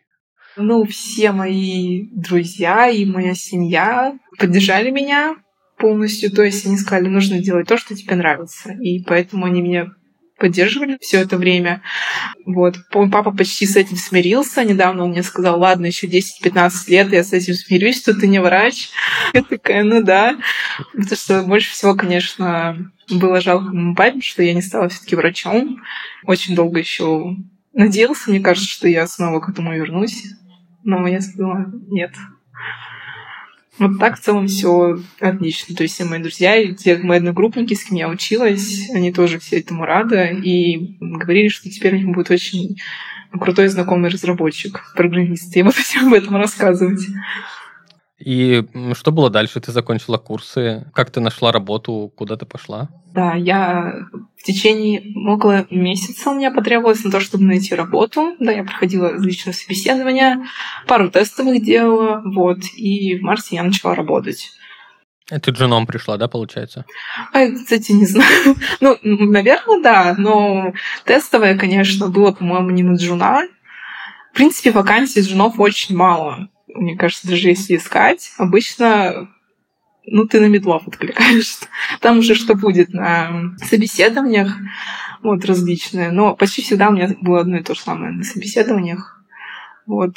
Ну, 0.55 0.83
все 0.85 1.31
мои 1.31 2.07
друзья 2.13 2.89
и 2.89 3.05
моя 3.05 3.35
семья 3.35 4.17
поддержали 4.39 4.89
меня 4.89 5.35
полностью. 5.77 6.31
То 6.31 6.41
есть 6.41 6.65
они 6.65 6.77
сказали, 6.77 7.07
нужно 7.07 7.37
делать 7.39 7.67
то, 7.67 7.77
что 7.77 7.95
тебе 7.95 8.15
нравится. 8.15 8.71
И 8.71 9.03
поэтому 9.03 9.45
они 9.45 9.61
меня 9.61 9.91
поддерживали 10.37 10.97
все 11.01 11.21
это 11.21 11.37
время. 11.37 11.81
Вот. 12.45 12.75
Папа 12.91 13.31
почти 13.31 13.65
с 13.65 13.75
этим 13.75 13.97
смирился. 13.97 14.63
Недавно 14.63 15.03
он 15.03 15.11
мне 15.11 15.23
сказал, 15.23 15.59
ладно, 15.59 15.85
еще 15.87 16.07
10-15 16.07 16.71
лет 16.87 17.11
я 17.11 17.23
с 17.23 17.33
этим 17.33 17.53
смирюсь, 17.53 18.01
что 18.01 18.13
ты 18.13 18.27
не 18.27 18.39
врач. 18.39 18.89
Я 19.33 19.43
такая, 19.43 19.83
ну 19.83 20.01
да. 20.01 20.37
Потому 20.93 21.15
что 21.15 21.43
больше 21.43 21.71
всего, 21.71 21.95
конечно, 21.95 22.91
было 23.09 23.41
жалко 23.41 23.65
моему 23.65 23.95
папе, 23.95 24.21
что 24.21 24.43
я 24.43 24.53
не 24.53 24.61
стала 24.61 24.89
все 24.89 24.99
таки 24.99 25.15
врачом. 25.15 25.81
Очень 26.23 26.55
долго 26.55 26.79
еще 26.79 27.35
надеялся, 27.73 28.29
мне 28.29 28.39
кажется, 28.39 28.69
что 28.69 28.87
я 28.87 29.07
снова 29.07 29.39
к 29.39 29.49
этому 29.49 29.73
вернусь. 29.73 30.23
Но 30.83 31.07
я 31.07 31.21
сказала, 31.21 31.65
нет. 31.89 32.11
Вот 33.79 33.99
так 33.99 34.17
в 34.17 34.23
целом 34.23 34.47
все 34.47 34.99
отлично. 35.19 35.75
То 35.75 35.83
есть 35.83 35.95
все 35.95 36.05
мои 36.05 36.19
друзья 36.19 36.55
и 36.55 36.73
те 36.73 36.97
мои 36.97 37.17
одногруппники, 37.19 37.73
с 37.73 37.83
кем 37.83 37.97
я 37.97 38.09
училась, 38.09 38.89
они 38.93 39.13
тоже 39.13 39.39
все 39.39 39.59
этому 39.59 39.85
рады 39.85 40.39
и 40.43 40.97
говорили, 40.99 41.49
что 41.49 41.69
теперь 41.69 41.93
у 41.95 41.97
них 41.97 42.07
будет 42.07 42.31
очень 42.31 42.77
крутой 43.31 43.67
знакомый 43.67 44.09
разработчик, 44.09 44.93
программист. 44.95 45.55
Я 45.55 45.63
буду 45.63 45.75
всем 45.77 46.07
об 46.07 46.13
этом 46.13 46.35
рассказывать. 46.37 47.01
И 48.19 48.63
что 48.93 49.11
было 49.11 49.29
дальше? 49.29 49.59
Ты 49.59 49.71
закончила 49.71 50.17
курсы, 50.17 50.89
как 50.93 51.11
ты 51.11 51.19
нашла 51.19 51.51
работу, 51.51 52.11
куда 52.15 52.35
ты 52.35 52.47
пошла? 52.47 52.89
Да, 53.13 53.35
я 53.35 54.07
в 54.35 54.43
течение 54.43 55.13
около 55.27 55.67
месяца 55.69 56.31
у 56.31 56.35
меня 56.35 56.51
потребовалось 56.51 57.03
на 57.03 57.11
то, 57.11 57.19
чтобы 57.19 57.43
найти 57.43 57.75
работу. 57.75 58.35
Да, 58.39 58.51
я 58.51 58.63
проходила 58.63 59.11
различные 59.11 59.53
собеседования, 59.53 60.47
пару 60.87 61.11
тестовых 61.11 61.63
делала, 61.63 62.23
вот, 62.25 62.59
и 62.75 63.19
в 63.19 63.21
марте 63.21 63.55
я 63.55 63.63
начала 63.63 63.93
работать. 63.93 64.51
Ты 65.27 65.51
джуном 65.51 65.85
пришла, 65.85 66.17
да, 66.17 66.27
получается? 66.27 66.85
А, 67.33 67.51
кстати, 67.51 67.91
не 67.91 68.05
знаю. 68.05 68.55
ну, 68.79 68.97
наверное, 69.03 69.81
да, 69.81 70.15
но 70.17 70.73
тестовое, 71.05 71.57
конечно, 71.57 72.07
было, 72.07 72.31
по-моему, 72.31 72.71
не 72.71 72.81
на 72.81 72.95
джуна. 72.95 73.43
В 74.31 74.35
принципе, 74.35 74.71
вакансий 74.71 75.21
джунов 75.21 75.59
очень 75.59 75.95
мало 75.95 76.49
мне 76.67 76.95
кажется, 76.95 77.27
даже 77.27 77.49
если 77.49 77.77
искать, 77.77 78.31
обычно 78.37 79.29
ну, 80.07 80.25
ты 80.25 80.39
на 80.39 80.45
медлов 80.45 80.87
откликаешься. 80.87 81.65
Там 82.01 82.19
уже 82.19 82.33
что 82.33 82.55
будет 82.55 82.93
на 82.93 83.55
собеседованиях, 83.57 84.55
вот, 85.21 85.45
различные. 85.45 86.11
Но 86.11 86.35
почти 86.35 86.61
всегда 86.61 86.89
у 86.89 86.93
меня 86.93 87.15
было 87.21 87.41
одно 87.41 87.57
и 87.57 87.63
то 87.63 87.75
же 87.75 87.81
самое 87.81 88.13
на 88.13 88.23
собеседованиях. 88.23 89.21
Вот. 89.85 90.15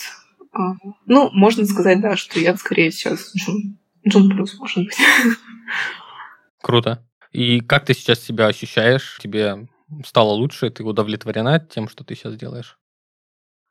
А, 0.53 0.75
ну, 1.07 1.31
можно 1.33 1.67
сказать, 1.67 2.01
да, 2.01 2.17
что 2.17 2.39
я 2.39 2.57
скорее 2.57 2.91
сейчас 2.93 3.35
джун. 3.37 3.79
Джун 4.09 4.31
плюс, 4.31 4.59
может 4.59 4.79
быть. 4.79 4.97
Круто. 6.63 7.05
И 7.33 7.61
как 7.61 7.85
ты 7.85 7.95
сейчас 7.95 8.21
себя 8.21 8.47
ощущаешь? 8.47 9.19
Тебе 9.21 9.69
стало 10.05 10.31
лучше? 10.31 10.71
Ты 10.71 10.85
удовлетворена 10.85 11.61
тем, 11.61 11.89
что 11.89 12.05
ты 12.05 12.15
сейчас 12.15 12.37
делаешь? 12.37 12.80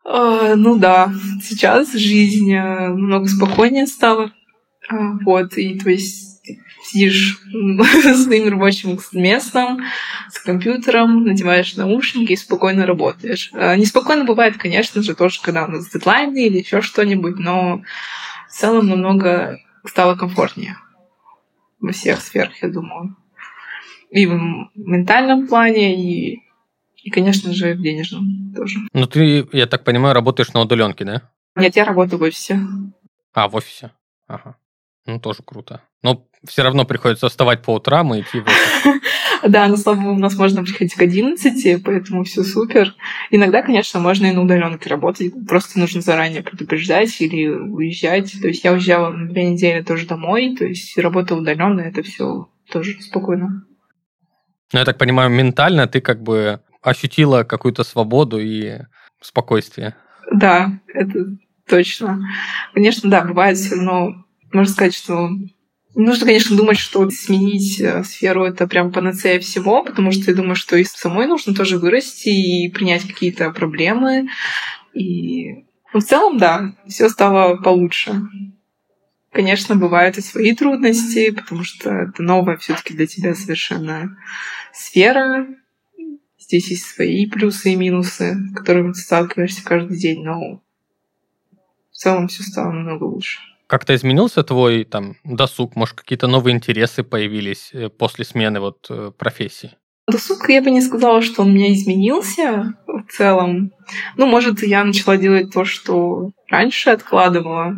А, 0.05 0.55
ну 0.55 0.77
да, 0.77 1.13
сейчас 1.41 1.93
жизнь 1.93 2.51
э, 2.53 2.87
намного 2.89 3.27
спокойнее 3.27 3.87
стала. 3.87 4.31
А, 4.89 5.17
вот, 5.23 5.57
и 5.57 5.77
то 5.77 5.89
есть 5.89 6.29
сидишь 6.83 7.39
с 7.51 8.23
своим 8.23 8.49
рабочим 8.49 8.99
местом, 9.13 9.81
с 10.29 10.39
компьютером, 10.39 11.23
надеваешь 11.23 11.75
наушники 11.75 12.33
и 12.33 12.37
спокойно 12.37 12.85
работаешь. 12.85 13.51
А, 13.53 13.75
неспокойно 13.75 14.25
бывает, 14.25 14.57
конечно 14.57 15.01
же, 15.01 15.15
тоже, 15.15 15.41
когда 15.41 15.65
у 15.65 15.67
нас 15.67 15.89
дедлайны 15.89 16.47
или 16.47 16.59
еще 16.59 16.81
что-нибудь, 16.81 17.37
но 17.37 17.83
в 18.47 18.51
целом 18.51 18.87
намного 18.87 19.59
стало 19.85 20.15
комфортнее 20.15 20.77
во 21.79 21.91
всех 21.91 22.21
сферах, 22.21 22.61
я 22.61 22.69
думаю. 22.69 23.15
И 24.09 24.25
в 24.25 24.69
ментальном 24.75 25.47
плане, 25.47 25.95
и 25.95 26.41
и, 27.09 27.11
конечно 27.11 27.51
же, 27.53 27.73
в 27.73 27.81
денежном 27.81 28.53
тоже. 28.55 28.77
Ну, 28.93 29.07
ты, 29.07 29.47
я 29.51 29.65
так 29.65 29.83
понимаю, 29.83 30.13
работаешь 30.13 30.53
на 30.53 30.61
удаленке, 30.61 31.05
да? 31.05 31.21
Нет, 31.55 31.75
я 31.75 31.83
работаю 31.83 32.19
в 32.19 32.23
офисе. 32.23 32.59
А, 33.33 33.47
в 33.47 33.55
офисе. 33.55 33.91
Ага. 34.27 34.55
Ну, 35.07 35.19
тоже 35.19 35.39
круто. 35.43 35.81
Но 36.03 36.27
все 36.47 36.61
равно 36.61 36.85
приходится 36.85 37.27
вставать 37.27 37.63
по 37.63 37.73
утрам 37.73 38.13
и 38.13 38.21
идти 38.21 38.39
в 38.39 38.45
офис. 38.45 39.01
Да, 39.41 39.69
но 39.69 39.77
слава 39.77 40.01
богу, 40.01 40.15
у 40.15 40.19
нас 40.19 40.35
можно 40.35 40.63
приходить 40.65 40.95
к 40.95 41.01
11, 41.01 41.81
поэтому 41.81 42.25
все 42.25 42.43
супер. 42.43 42.93
Иногда, 43.31 43.61
конечно, 43.61 44.01
можно 44.01 44.25
и 44.25 44.33
на 44.33 44.41
удаленке 44.41 44.89
работать. 44.89 45.31
Просто 45.47 45.79
нужно 45.79 46.01
заранее 46.01 46.43
предупреждать 46.43 47.21
или 47.21 47.47
уезжать. 47.47 48.33
То 48.41 48.49
есть 48.49 48.65
я 48.65 48.73
уезжала 48.73 49.11
на 49.11 49.29
две 49.29 49.49
недели 49.49 49.81
тоже 49.81 50.07
домой, 50.07 50.57
то 50.57 50.65
есть 50.65 50.97
работа 50.97 51.35
удаленно, 51.35 51.79
это 51.79 52.03
все 52.03 52.49
тоже 52.69 52.99
спокойно. 52.99 53.63
Ну, 54.73 54.79
я 54.79 54.83
так 54.83 54.97
понимаю, 54.97 55.29
ментально 55.29 55.87
ты 55.87 56.01
как 56.01 56.21
бы 56.21 56.59
ощутила 56.81 57.43
какую-то 57.43 57.83
свободу 57.83 58.39
и 58.39 58.79
спокойствие. 59.21 59.95
Да, 60.31 60.79
это 60.93 61.37
точно. 61.67 62.21
Конечно, 62.73 63.09
да, 63.09 63.23
бывает 63.23 63.57
все 63.57 63.75
равно, 63.75 64.25
можно 64.51 64.71
сказать, 64.71 64.95
что 64.95 65.29
Нужно, 65.95 66.27
конечно, 66.27 66.55
думать, 66.55 66.77
что 66.77 67.09
сменить 67.09 67.81
э, 67.81 68.03
сферу 68.03 68.45
это 68.45 68.67
прям 68.67 68.91
панацея 68.91 69.39
всего, 69.39 69.83
потому 69.83 70.11
что 70.11 70.29
я 70.29 70.37
думаю, 70.37 70.55
что 70.55 70.77
и 70.77 70.83
самой 70.83 71.25
нужно 71.25 71.55
тоже 71.55 71.79
вырасти 71.79 72.29
и 72.29 72.71
принять 72.71 73.07
какие-то 73.07 73.49
проблемы. 73.49 74.29
И 74.93 75.65
ну, 75.93 75.99
в 75.99 76.03
целом, 76.03 76.37
да, 76.37 76.75
все 76.87 77.09
стало 77.09 77.57
получше. 77.57 78.21
Конечно, 79.31 79.75
бывают 79.75 80.17
и 80.17 80.21
свои 80.21 80.55
трудности, 80.55 81.31
потому 81.31 81.63
что 81.63 81.89
это 81.89 82.21
новая 82.21 82.57
все-таки 82.57 82.93
для 82.93 83.07
тебя 83.07 83.33
совершенно 83.33 84.15
сфера, 84.71 85.47
Здесь 86.49 86.71
есть 86.71 86.85
свои 86.85 87.27
плюсы 87.27 87.73
и 87.73 87.75
минусы, 87.75 88.33
с 88.33 88.55
которыми 88.55 88.93
ты 88.93 88.99
сталкиваешься 88.99 89.63
каждый 89.63 89.99
день, 89.99 90.23
но 90.23 90.63
в 91.91 91.95
целом 91.95 92.27
все 92.27 92.41
стало 92.41 92.71
намного 92.71 93.03
лучше. 93.03 93.39
Как-то 93.67 93.93
изменился 93.93 94.41
твой 94.41 94.83
там 94.83 95.15
досуг? 95.23 95.75
Может, 95.75 95.97
какие-то 95.97 96.25
новые 96.25 96.55
интересы 96.55 97.03
появились 97.03 97.69
э, 97.71 97.89
после 97.89 98.25
смены 98.25 98.61
вот 98.61 98.87
э, 98.89 99.11
профессии? 99.15 99.73
Досуг, 100.07 100.49
я 100.49 100.63
бы 100.63 100.71
не 100.71 100.81
сказала, 100.81 101.21
что 101.21 101.43
он 101.43 101.51
у 101.51 101.53
меня 101.53 101.71
изменился 101.71 102.73
в 102.87 103.11
целом. 103.11 103.71
Ну, 104.17 104.25
может, 104.25 104.63
я 104.63 104.83
начала 104.83 105.17
делать 105.17 105.53
то, 105.53 105.65
что 105.65 106.31
раньше 106.49 106.89
откладывала. 106.89 107.75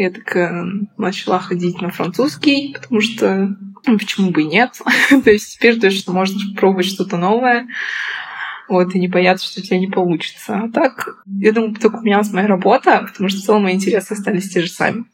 Я 0.00 0.10
так 0.10 0.34
э, 0.34 0.64
начала 0.96 1.38
ходить 1.38 1.82
на 1.82 1.90
французский, 1.90 2.72
потому 2.72 3.02
что 3.02 3.54
ну, 3.84 3.98
почему 3.98 4.30
бы 4.30 4.40
и 4.40 4.46
нет? 4.46 4.80
то 5.24 5.30
есть 5.30 5.58
теперь 5.58 5.78
точно 5.78 6.14
можно 6.14 6.40
пробовать 6.56 6.86
что-то 6.86 7.18
новое. 7.18 7.68
Вот, 8.66 8.94
и 8.94 8.98
не 8.98 9.08
бояться, 9.08 9.46
что 9.46 9.60
у 9.60 9.62
тебя 9.62 9.78
не 9.78 9.88
получится. 9.88 10.56
А 10.56 10.70
так, 10.70 11.22
я 11.26 11.52
думаю, 11.52 11.74
только 11.74 11.96
у 11.96 12.00
меня 12.00 12.22
моя 12.32 12.46
работа, 12.46 13.06
потому 13.06 13.28
что 13.28 13.40
в 13.40 13.42
целом 13.42 13.64
мои 13.64 13.74
интересы 13.74 14.12
остались 14.12 14.48
те 14.48 14.62
же 14.62 14.70
сами. 14.70 15.04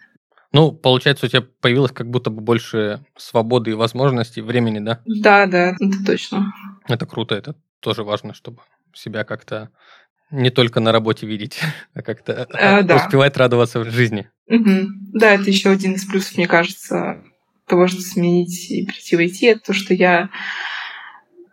Ну, 0.53 0.71
получается, 0.71 1.27
у 1.27 1.29
тебя 1.29 1.43
появилось 1.61 1.91
как 1.91 2.09
будто 2.09 2.31
бы 2.31 2.41
больше 2.41 3.05
свободы 3.17 3.73
и 3.73 3.75
возможностей, 3.75 4.41
времени, 4.41 4.79
да? 4.79 5.01
Да, 5.05 5.47
да, 5.47 5.75
это 5.81 6.05
точно. 6.07 6.53
Это 6.87 7.07
круто, 7.07 7.35
это 7.35 7.57
тоже 7.81 8.05
важно, 8.05 8.35
чтобы 8.35 8.63
себя 8.95 9.25
как-то 9.25 9.71
не 10.31 10.51
только 10.51 10.79
на 10.79 10.93
работе 10.93 11.27
видеть, 11.27 11.61
а 11.95 12.03
как-то 12.03 12.47
а, 12.53 12.83
да. 12.83 12.95
успевать 12.95 13.37
радоваться 13.37 13.81
в 13.81 13.91
жизни. 13.91 14.31
Угу. 14.49 14.89
Да, 15.15 15.33
это 15.33 15.51
еще 15.51 15.71
один 15.71 15.95
из 15.95 16.05
плюсов, 16.05 16.37
мне 16.37 16.47
кажется, 16.47 17.23
того, 17.67 17.87
что 17.89 18.01
сменить 18.01 18.71
и 18.71 18.87
прийти 18.87 19.17
в 19.17 19.21
IT, 19.21 19.51
это 19.51 19.61
то, 19.67 19.73
что 19.73 19.95
я 19.95 20.31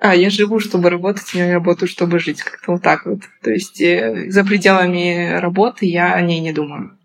а, 0.04 0.14
я 0.14 0.30
живу, 0.30 0.60
чтобы 0.60 0.90
работать, 0.90 1.34
я 1.34 1.54
работаю, 1.54 1.88
чтобы 1.88 2.20
жить. 2.20 2.44
Как-то 2.44 2.74
вот 2.74 2.82
так 2.82 3.06
вот. 3.06 3.22
То 3.42 3.52
есть 3.52 3.80
э, 3.80 4.30
за 4.30 4.44
пределами 4.44 5.40
работы 5.40 5.86
я 5.86 6.14
о 6.14 6.22
ней 6.22 6.42
не 6.42 6.52
думаю. 6.52 7.00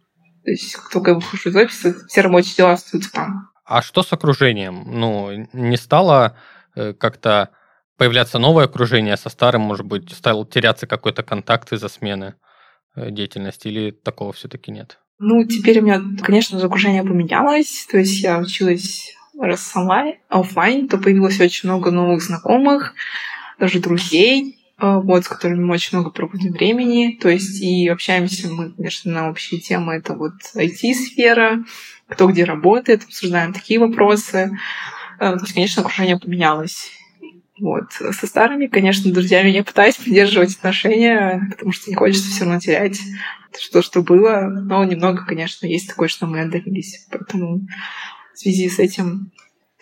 То 0.45 0.51
есть 0.51 0.75
как 0.75 0.91
только 0.91 1.11
я 1.13 1.15
выхожу 1.15 1.51
из 1.51 1.55
офиса, 1.57 1.95
все 2.09 2.23
рабочие 2.23 2.57
дела 2.57 2.73
остаются 2.73 3.13
там. 3.13 3.51
А 3.65 3.83
что 3.83 4.03
с 4.03 4.13
окружением? 4.13 4.83
Ну, 4.87 5.47
не 5.53 5.77
стало 5.77 6.37
э, 6.75 6.93
как-то 6.93 7.51
появляться 7.97 8.41
новое 8.41 8.65
окружение, 8.65 9.17
со 9.17 9.29
старым, 9.29 9.63
может 9.63 9.87
быть, 9.87 10.11
стал 10.13 10.45
теряться 10.45 10.89
какой-то 10.89 11.23
контакт 11.23 11.73
из-за 11.73 11.89
смены 11.89 12.35
э, 12.97 13.13
деятельности, 13.13 13.69
или 13.69 13.93
такого 13.93 14.33
все-таки 14.33 14.73
нет? 14.73 14.99
Ну, 15.19 15.45
теперь 15.45 15.81
у 15.81 15.83
меня, 15.83 16.01
конечно, 16.23 16.65
окружение 16.65 17.03
поменялось. 17.03 17.87
То 17.91 17.99
есть 17.99 18.23
я 18.23 18.39
училась 18.39 19.15
раз 19.39 19.73
онлайн, 19.75 20.17
офлайн, 20.29 20.89
то 20.89 20.99
появилось 20.99 21.41
очень 21.41 21.69
много 21.69 21.91
новых 21.91 22.23
знакомых, 22.23 22.95
даже 23.59 23.81
друзей, 23.81 24.59
э, 24.81 25.01
вот, 25.03 25.25
с 25.25 25.29
которыми 25.29 25.65
мы 25.65 25.75
очень 25.75 25.99
много 25.99 26.11
проводим 26.11 26.53
времени. 26.53 27.19
То 27.21 27.29
есть 27.29 27.61
и 27.61 27.89
общаемся 27.89 28.49
мы, 28.49 28.71
конечно, 28.73 29.13
на 29.13 29.31
общие 29.31 29.61
темы. 29.61 29.95
Это 29.95 30.15
вот 30.15 30.35
IT-сфера, 30.55 31.65
кто 32.09 32.29
где 32.29 32.45
работает, 32.45 33.05
обсуждаем 33.05 33.53
такие 33.53 33.81
вопросы. 33.81 34.57
Э, 35.19 35.33
то 35.33 35.41
есть, 35.41 35.55
конечно, 35.55 35.83
окружение 35.83 36.19
поменялось. 36.19 36.93
Вот. 37.61 37.93
Со 37.93 38.27
старыми, 38.27 38.67
конечно, 38.67 39.13
друзьями 39.13 39.51
я 39.51 39.65
пытаюсь 39.65 39.97
поддерживать 39.97 40.57
отношения, 40.57 41.47
потому 41.51 41.73
что 41.73 41.91
не 41.91 41.97
хочется 41.97 42.31
все 42.31 42.45
равно 42.45 42.61
терять 42.61 43.01
что, 43.59 43.83
что 43.83 44.03
было. 44.03 44.49
Но 44.49 44.85
немного, 44.85 45.25
конечно, 45.25 45.67
есть 45.67 45.89
такое, 45.89 46.09
что 46.09 46.27
мы 46.27 46.41
отдалились. 46.41 47.07
Поэтому 47.11 47.67
в 48.35 48.39
связи 48.39 48.69
с 48.69 48.79
этим 48.79 49.33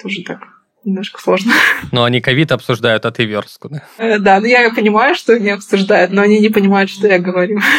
тоже 0.01 0.23
так 0.23 0.41
немножко 0.85 1.21
сложно. 1.21 1.53
Но 1.93 2.05
они 2.05 2.21
ковид 2.21 2.53
обсуждают, 2.53 3.05
а 3.05 3.11
ты 3.11 3.25
верстку, 3.25 3.69
да? 3.69 3.83
Э, 3.99 4.19
да, 4.19 4.41
ну 4.41 4.47
я 4.47 4.71
понимаю, 4.73 5.15
что 5.15 5.35
они 5.35 5.51
обсуждают, 5.51 6.13
но 6.13 6.23
они 6.23 6.39
не 6.39 6.49
понимают, 6.49 6.91
что 6.91 7.07
я 7.07 7.19
говорю. 7.19 7.61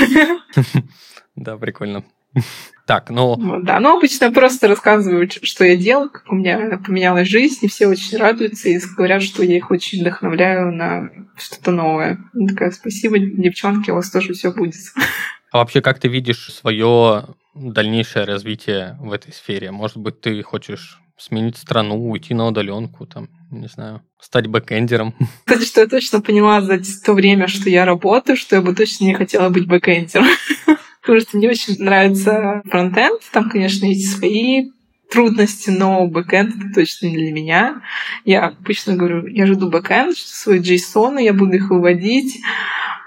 Да, 1.36 1.56
прикольно. 1.56 2.04
Так, 2.88 3.10
ну... 3.10 3.36
да, 3.64 3.82
ну 3.82 3.98
обычно 3.98 4.32
просто 4.32 4.70
рассказываю, 4.70 5.30
что 5.30 5.66
я 5.66 5.76
делаю, 5.76 6.10
как 6.10 6.32
у 6.32 6.36
меня 6.36 6.80
поменялась 6.86 7.28
жизнь, 7.28 7.66
и 7.66 7.68
все 7.68 7.88
очень 7.88 8.18
радуются 8.18 8.70
и 8.70 8.80
говорят, 8.96 9.22
что 9.24 9.44
я 9.44 9.58
их 9.58 9.72
очень 9.72 10.00
вдохновляю 10.00 10.72
на 10.72 11.10
что-то 11.36 11.72
новое. 11.72 12.18
Я 12.34 12.48
такая, 12.48 12.72
спасибо, 12.72 13.20
девчонки, 13.20 13.92
у 13.92 13.96
вас 13.96 14.10
тоже 14.10 14.34
все 14.34 14.54
будет. 14.54 14.76
А 15.52 15.58
вообще, 15.58 15.82
как 15.82 16.00
ты 16.00 16.08
видишь 16.08 16.54
свое 16.54 17.26
дальнейшее 17.54 18.24
развитие 18.24 18.98
в 19.02 19.12
этой 19.12 19.34
сфере? 19.34 19.72
Может 19.72 19.98
быть, 19.98 20.22
ты 20.22 20.42
хочешь 20.42 21.02
сменить 21.18 21.58
страну, 21.58 22.10
уйти 22.10 22.34
на 22.34 22.48
удаленку, 22.48 23.06
там, 23.06 23.28
не 23.52 23.68
знаю, 23.68 24.02
стать 24.20 24.48
бэкэндером. 24.48 25.14
Кстати, 25.46 25.66
что 25.66 25.82
я 25.82 25.88
точно 25.88 26.22
поняла 26.22 26.62
за 26.62 26.80
то 27.04 27.14
время, 27.14 27.48
что 27.48 27.70
я 27.70 27.84
работаю, 27.86 28.38
что 28.38 28.56
я 28.56 28.62
бы 28.62 28.74
точно 28.74 29.06
не 29.06 29.14
хотела 29.14 29.50
быть 29.50 29.68
бэкэндером. 29.68 30.28
Потому 31.08 31.22
что 31.22 31.38
мне 31.38 31.50
очень 31.50 31.82
нравится 31.82 32.62
фронтенд. 32.66 33.22
Там, 33.32 33.50
конечно, 33.50 33.86
есть 33.86 34.18
свои 34.18 34.72
трудности, 35.10 35.70
но 35.70 36.06
бэкэнд 36.06 36.56
это 36.58 36.74
точно 36.76 37.06
не 37.08 37.16
для 37.16 37.32
меня. 37.32 37.82
Я 38.26 38.48
обычно 38.48 38.98
говорю, 38.98 39.26
я 39.26 39.48
жду 39.48 39.70
бэкэнд, 39.70 40.18
что 40.18 40.28
свой 40.28 40.60
JSON, 40.60 41.24
я 41.24 41.32
буду 41.32 41.54
их 41.54 41.70
выводить. 41.70 42.42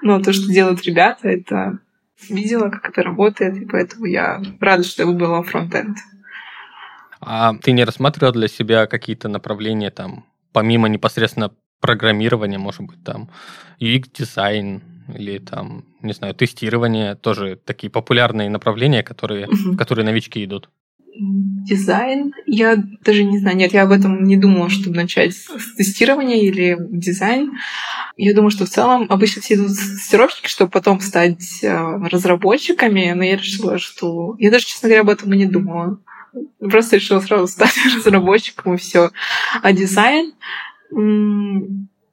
Но 0.00 0.18
то, 0.18 0.32
что 0.32 0.50
делают 0.50 0.82
ребята, 0.84 1.28
это 1.28 1.78
видела, 2.30 2.70
как 2.70 2.88
это 2.88 3.02
работает, 3.02 3.58
и 3.58 3.66
поэтому 3.66 4.06
я 4.06 4.40
рада, 4.60 4.82
что 4.82 5.02
я 5.02 5.06
выбрала 5.06 5.42
фронтенд. 5.42 5.98
А 7.20 7.52
ты 7.56 7.72
не 7.72 7.84
рассматривал 7.84 8.32
для 8.32 8.48
себя 8.48 8.86
какие-то 8.86 9.28
направления 9.28 9.90
там, 9.90 10.24
помимо 10.54 10.88
непосредственно 10.88 11.52
программирования, 11.82 12.56
может 12.56 12.80
быть, 12.80 13.04
там 13.04 13.28
UX-дизайн 13.78 14.89
или 15.08 15.38
там, 15.38 15.84
не 16.02 16.12
знаю, 16.12 16.34
тестирование, 16.34 17.14
тоже 17.14 17.58
такие 17.64 17.90
популярные 17.90 18.50
направления, 18.50 19.02
которые, 19.02 19.46
в 19.46 19.76
которые 19.76 20.04
новички 20.04 20.44
идут? 20.44 20.70
Дизайн. 21.18 22.32
Я 22.46 22.76
даже 23.04 23.24
не 23.24 23.38
знаю, 23.38 23.56
нет, 23.56 23.72
я 23.72 23.82
об 23.82 23.90
этом 23.90 24.24
не 24.24 24.36
думала, 24.36 24.70
чтобы 24.70 24.96
начать 24.96 25.34
с 25.34 25.74
тестирования 25.76 26.40
или 26.40 26.76
дизайн. 26.78 27.52
Я 28.16 28.34
думаю, 28.34 28.50
что 28.50 28.64
в 28.64 28.70
целом 28.70 29.06
обычно 29.10 29.42
все 29.42 29.54
идут 29.54 29.68
тестировщики, 29.68 30.48
чтобы 30.48 30.70
потом 30.70 31.00
стать 31.00 31.62
э, 31.62 31.96
разработчиками, 32.10 33.12
но 33.12 33.24
я 33.24 33.36
решила, 33.36 33.78
что... 33.78 34.36
Я 34.38 34.50
даже, 34.50 34.66
честно 34.66 34.88
говоря, 34.88 35.02
об 35.02 35.10
этом 35.10 35.32
и 35.32 35.36
не 35.36 35.46
думала. 35.46 35.98
Просто 36.60 36.96
решила 36.96 37.20
сразу 37.20 37.48
стать 37.48 37.76
разработчиком 37.96 38.74
и 38.74 38.78
все. 38.78 39.10
А 39.62 39.72
дизайн... 39.72 40.32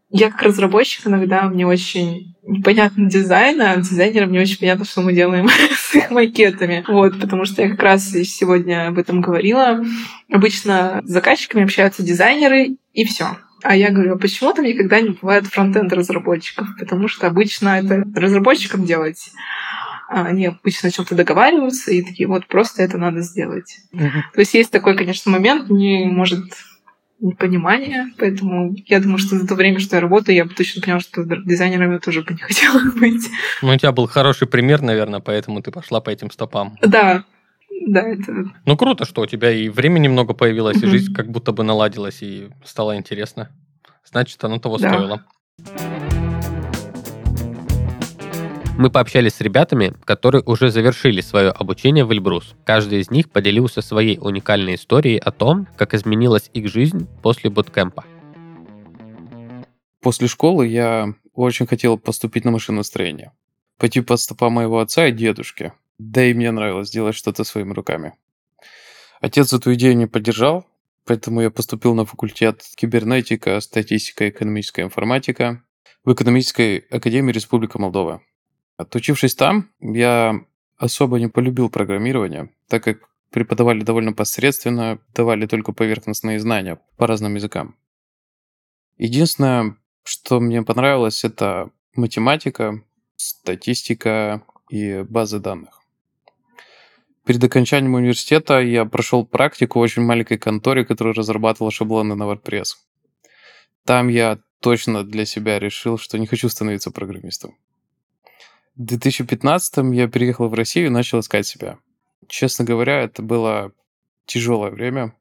Я 0.09 0.31
как 0.31 0.41
разработчик 0.43 1.05
иногда 1.05 1.43
мне 1.43 1.67
очень 1.67 2.35
непонятно 2.43 3.09
дизайн, 3.09 3.61
а 3.61 3.75
дизайнерам 3.75 4.31
не 4.31 4.39
очень 4.39 4.57
понятно, 4.57 4.85
что 4.85 5.01
мы 5.01 5.13
делаем 5.13 5.49
с 5.75 5.95
их 5.95 6.11
макетами. 6.11 6.85
Вот, 6.87 7.19
потому 7.19 7.45
что 7.45 7.61
я 7.61 7.69
как 7.69 7.83
раз 7.83 8.09
сегодня 8.09 8.87
об 8.87 8.97
этом 8.97 9.21
говорила. 9.21 9.83
Обычно 10.31 11.01
с 11.03 11.09
заказчиками 11.09 11.63
общаются 11.63 12.03
дизайнеры, 12.03 12.77
и 12.93 13.05
все. 13.05 13.37
А 13.63 13.75
я 13.75 13.91
говорю, 13.91 14.15
а 14.15 14.17
почему 14.17 14.53
там 14.53 14.65
никогда 14.65 15.01
не 15.01 15.09
бывает 15.09 15.47
фронтенд 15.47 15.91
разработчиков? 15.91 16.67
Потому 16.79 17.07
что 17.07 17.27
обычно 17.27 17.79
это 17.79 18.03
разработчикам 18.15 18.85
делать. 18.85 19.31
А 20.09 20.25
они 20.25 20.45
обычно 20.45 20.87
о 20.87 20.91
чем-то 20.91 21.15
договариваются 21.15 21.91
и 21.91 22.01
такие, 22.01 22.29
вот 22.29 22.47
просто 22.47 22.81
это 22.81 22.97
надо 22.97 23.21
сделать. 23.21 23.79
Mm-hmm. 23.93 24.21
То 24.33 24.39
есть 24.39 24.53
есть 24.53 24.71
такой, 24.71 24.95
конечно, 24.95 25.31
момент, 25.31 25.69
не 25.69 26.05
может 26.05 26.45
непонимание, 27.19 28.07
поэтому 28.17 28.75
я 28.85 28.99
думаю, 28.99 29.17
что 29.17 29.37
за 29.37 29.47
то 29.47 29.55
время, 29.55 29.79
что 29.79 29.95
я 29.95 30.01
работаю, 30.01 30.35
я 30.35 30.45
бы 30.45 30.53
точно 30.53 30.81
поняла, 30.81 30.99
что 30.99 31.23
дизайнером 31.23 31.93
я 31.93 31.99
тоже 31.99 32.21
бы 32.21 32.33
не 32.33 32.39
хотела 32.41 32.79
быть. 32.91 33.29
Ну, 33.61 33.69
у 33.69 33.77
тебя 33.77 33.91
был 33.91 34.07
хороший 34.07 34.47
пример, 34.47 34.81
наверное, 34.81 35.19
поэтому 35.19 35.61
ты 35.61 35.71
пошла 35.71 35.99
по 35.99 36.09
этим 36.09 36.29
стопам. 36.31 36.77
Да, 36.81 37.23
да, 37.87 38.01
это... 38.01 38.45
Ну, 38.65 38.77
круто, 38.77 39.05
что 39.05 39.21
у 39.21 39.25
тебя 39.25 39.51
и 39.51 39.69
времени 39.69 40.07
много 40.07 40.33
появилось, 40.33 40.81
и 40.83 40.87
жизнь 40.87 41.13
как 41.13 41.29
будто 41.29 41.51
бы 41.51 41.63
наладилась, 41.63 42.21
и 42.21 42.49
стало 42.63 42.97
интересно. 42.97 43.49
Значит, 44.05 44.43
оно 44.43 44.59
того 44.59 44.77
да. 44.77 44.89
стоило. 44.89 45.25
Мы 48.77 48.91
пообщались 48.91 49.33
с 49.33 49.41
ребятами, 49.41 49.95
которые 50.05 50.43
уже 50.45 50.69
завершили 50.69 51.21
свое 51.21 51.49
обучение 51.49 52.05
в 52.05 52.11
Эльбрус. 52.11 52.53
Каждый 52.63 52.99
из 52.99 53.09
них 53.09 53.31
поделился 53.31 53.81
своей 53.81 54.19
уникальной 54.19 54.75
историей 54.75 55.17
о 55.17 55.31
том, 55.31 55.67
как 55.75 55.95
изменилась 55.95 56.51
их 56.53 56.67
жизнь 56.67 57.07
после 57.23 57.49
буткемпа. 57.49 58.05
После 59.99 60.27
школы 60.27 60.67
я 60.67 61.15
очень 61.33 61.65
хотел 61.65 61.97
поступить 61.97 62.45
на 62.45 62.51
машиностроение. 62.51 63.31
Пойти 63.79 64.01
по 64.01 64.15
стопам 64.15 64.53
моего 64.53 64.79
отца 64.79 65.07
и 65.07 65.11
дедушки. 65.11 65.73
Да 65.97 66.23
и 66.23 66.35
мне 66.35 66.51
нравилось 66.51 66.91
делать 66.91 67.15
что-то 67.15 67.43
своими 67.45 67.73
руками. 67.73 68.13
Отец 69.21 69.51
эту 69.53 69.73
идею 69.73 69.97
не 69.97 70.05
поддержал, 70.05 70.67
поэтому 71.03 71.41
я 71.41 71.49
поступил 71.49 71.95
на 71.95 72.05
факультет 72.05 72.61
кибернетика, 72.75 73.59
статистика, 73.59 74.29
экономическая 74.29 74.83
информатика 74.83 75.63
в 76.05 76.13
Экономической 76.13 76.85
академии 76.91 77.31
Республики 77.31 77.77
Молдова. 77.77 78.21
Отучившись 78.77 79.35
там, 79.35 79.71
я 79.79 80.39
особо 80.77 81.19
не 81.19 81.27
полюбил 81.27 81.69
программирование, 81.69 82.51
так 82.67 82.83
как 82.83 83.09
преподавали 83.31 83.81
довольно 83.81 84.13
посредственно, 84.13 84.99
давали 85.13 85.47
только 85.47 85.71
поверхностные 85.73 86.39
знания 86.39 86.79
по 86.95 87.07
разным 87.07 87.35
языкам. 87.35 87.75
Единственное, 88.97 89.77
что 90.03 90.39
мне 90.39 90.61
понравилось, 90.61 91.23
это 91.23 91.71
математика, 91.95 92.83
статистика 93.15 94.43
и 94.69 95.03
базы 95.03 95.39
данных. 95.39 95.81
Перед 97.25 97.43
окончанием 97.43 97.95
университета 97.95 98.59
я 98.59 98.85
прошел 98.85 99.25
практику 99.25 99.79
в 99.79 99.81
очень 99.81 100.03
маленькой 100.03 100.37
конторе, 100.37 100.85
которая 100.85 101.13
разрабатывала 101.13 101.71
шаблоны 101.71 102.15
на 102.15 102.23
WordPress. 102.23 102.75
Там 103.85 104.07
я 104.07 104.39
точно 104.61 105.03
для 105.03 105.25
себя 105.25 105.59
решил, 105.59 105.97
что 105.97 106.17
не 106.17 106.27
хочу 106.27 106.47
становиться 106.47 106.91
программистом. 106.91 107.57
В 108.77 108.83
2015 108.83 109.77
я 109.93 110.07
переехал 110.07 110.49
в 110.49 110.53
Россию 110.53 110.87
и 110.87 110.89
начал 110.89 111.19
искать 111.19 111.47
себя. 111.47 111.79
Честно 112.27 112.63
говоря, 112.63 113.01
это 113.01 113.23
было 113.23 113.71
тяжелое 114.27 114.69
время. 114.69 115.15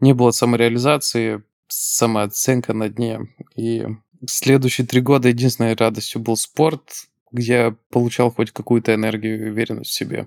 Не 0.00 0.12
было 0.12 0.32
самореализации, 0.32 1.44
самооценка 1.68 2.72
на 2.74 2.88
дне. 2.88 3.28
И 3.54 3.86
следующие 4.26 4.88
три 4.88 5.00
года 5.00 5.28
единственной 5.28 5.76
радостью 5.76 6.20
был 6.20 6.36
спорт, 6.36 7.06
где 7.30 7.52
я 7.52 7.76
получал 7.90 8.32
хоть 8.32 8.50
какую-то 8.50 8.92
энергию 8.92 9.46
и 9.46 9.50
уверенность 9.50 9.90
в 9.90 9.94
себе. 9.94 10.26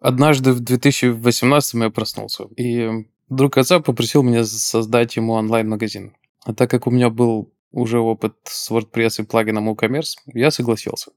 Однажды 0.00 0.52
в 0.52 0.60
2018 0.60 1.74
я 1.74 1.90
проснулся, 1.90 2.44
и 2.56 3.06
друг 3.28 3.58
отца 3.58 3.80
попросил 3.80 4.22
меня 4.22 4.44
создать 4.44 5.16
ему 5.16 5.34
онлайн-магазин. 5.34 6.16
А 6.44 6.54
так 6.54 6.70
как 6.70 6.86
у 6.86 6.90
меня 6.90 7.10
был 7.10 7.52
уже 7.72 7.98
опыт 7.98 8.34
с 8.44 8.70
WordPress 8.70 9.22
и 9.22 9.26
плагином 9.26 9.70
WooCommerce, 9.70 10.16
я 10.34 10.50
согласился. 10.50 11.12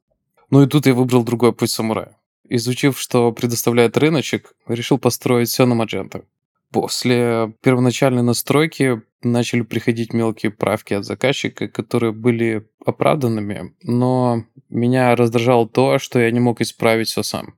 Ну 0.50 0.64
и 0.64 0.68
тут 0.68 0.86
я 0.86 0.94
выбрал 0.94 1.24
другой 1.24 1.54
путь 1.54 1.72
самурая. 1.72 2.18
Изучив, 2.48 3.00
что 3.00 3.32
предоставляет 3.32 3.98
рыночек, 3.98 4.56
решил 4.68 4.98
построить 4.98 5.50
все 5.50 5.66
на 5.66 5.80
Magento. 5.80 6.26
После 6.72 7.54
первоначальной 7.62 8.24
настройки 8.24 9.02
начали 9.24 9.62
приходить 9.62 10.14
мелкие 10.14 10.52
правки 10.52 10.94
от 10.94 11.06
заказчика, 11.06 11.68
которые 11.68 12.12
были 12.12 12.68
оправданными, 12.86 13.76
но 13.84 14.46
меня 14.70 15.16
раздражало 15.16 15.68
то, 15.68 16.00
что 16.00 16.20
я 16.20 16.32
не 16.32 16.40
мог 16.40 16.62
исправить 16.62 17.08
все 17.08 17.24
сам. 17.24 17.56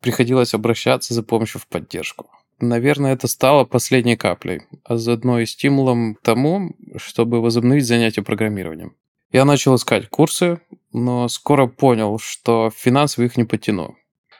Приходилось 0.00 0.54
обращаться 0.54 1.12
за 1.12 1.22
помощью 1.22 1.60
в 1.60 1.66
поддержку. 1.66 2.30
Наверное, 2.60 3.14
это 3.14 3.26
стало 3.26 3.64
последней 3.64 4.16
каплей, 4.16 4.62
а 4.84 4.98
заодно 4.98 5.40
и 5.40 5.46
стимулом 5.46 6.14
к 6.14 6.20
тому, 6.20 6.76
чтобы 6.96 7.40
возобновить 7.40 7.86
занятия 7.86 8.22
программированием. 8.22 8.94
Я 9.32 9.46
начал 9.46 9.76
искать 9.76 10.08
курсы, 10.08 10.60
но 10.92 11.28
скоро 11.28 11.66
понял, 11.66 12.18
что 12.18 12.70
финансово 12.74 13.24
их 13.24 13.38
не 13.38 13.44
потяну. 13.44 13.96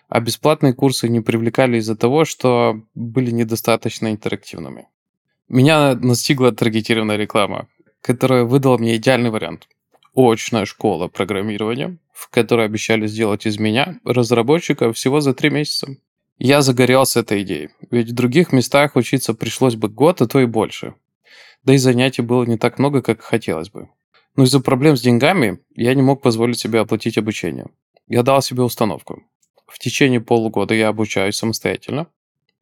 А 0.08 0.20
бесплатные 0.20 0.74
курсы 0.74 1.08
не 1.08 1.20
привлекали 1.20 1.78
из-за 1.78 1.96
того, 1.96 2.24
что 2.24 2.82
были 2.94 3.30
недостаточно 3.30 4.10
интерактивными. 4.10 4.88
Меня 5.48 5.94
настигла 5.94 6.52
таргетированная 6.52 7.16
реклама, 7.16 7.68
которая 8.02 8.44
выдала 8.44 8.76
мне 8.76 8.96
идеальный 8.96 9.30
вариант. 9.30 9.68
Очная 10.14 10.66
школа 10.66 11.08
программирования, 11.08 11.96
в 12.12 12.28
которой 12.28 12.66
обещали 12.66 13.06
сделать 13.06 13.46
из 13.46 13.58
меня 13.58 13.98
разработчика 14.04 14.92
всего 14.92 15.20
за 15.20 15.32
три 15.32 15.48
месяца. 15.48 15.96
Я 16.42 16.62
загорелся 16.62 17.20
этой 17.20 17.42
идеей, 17.42 17.68
ведь 17.90 18.08
в 18.08 18.14
других 18.14 18.50
местах 18.50 18.96
учиться 18.96 19.34
пришлось 19.34 19.76
бы 19.76 19.90
год, 19.90 20.22
а 20.22 20.26
то 20.26 20.40
и 20.40 20.46
больше. 20.46 20.94
Да 21.64 21.74
и 21.74 21.76
занятий 21.76 22.22
было 22.22 22.44
не 22.44 22.56
так 22.56 22.78
много, 22.78 23.02
как 23.02 23.20
хотелось 23.20 23.68
бы. 23.68 23.90
Но 24.36 24.44
из-за 24.44 24.60
проблем 24.60 24.96
с 24.96 25.02
деньгами 25.02 25.60
я 25.74 25.92
не 25.92 26.00
мог 26.00 26.22
позволить 26.22 26.58
себе 26.58 26.80
оплатить 26.80 27.18
обучение. 27.18 27.66
Я 28.08 28.22
дал 28.22 28.40
себе 28.40 28.62
установку. 28.62 29.22
В 29.66 29.78
течение 29.78 30.22
полугода 30.22 30.72
я 30.72 30.88
обучаюсь 30.88 31.36
самостоятельно, 31.36 32.06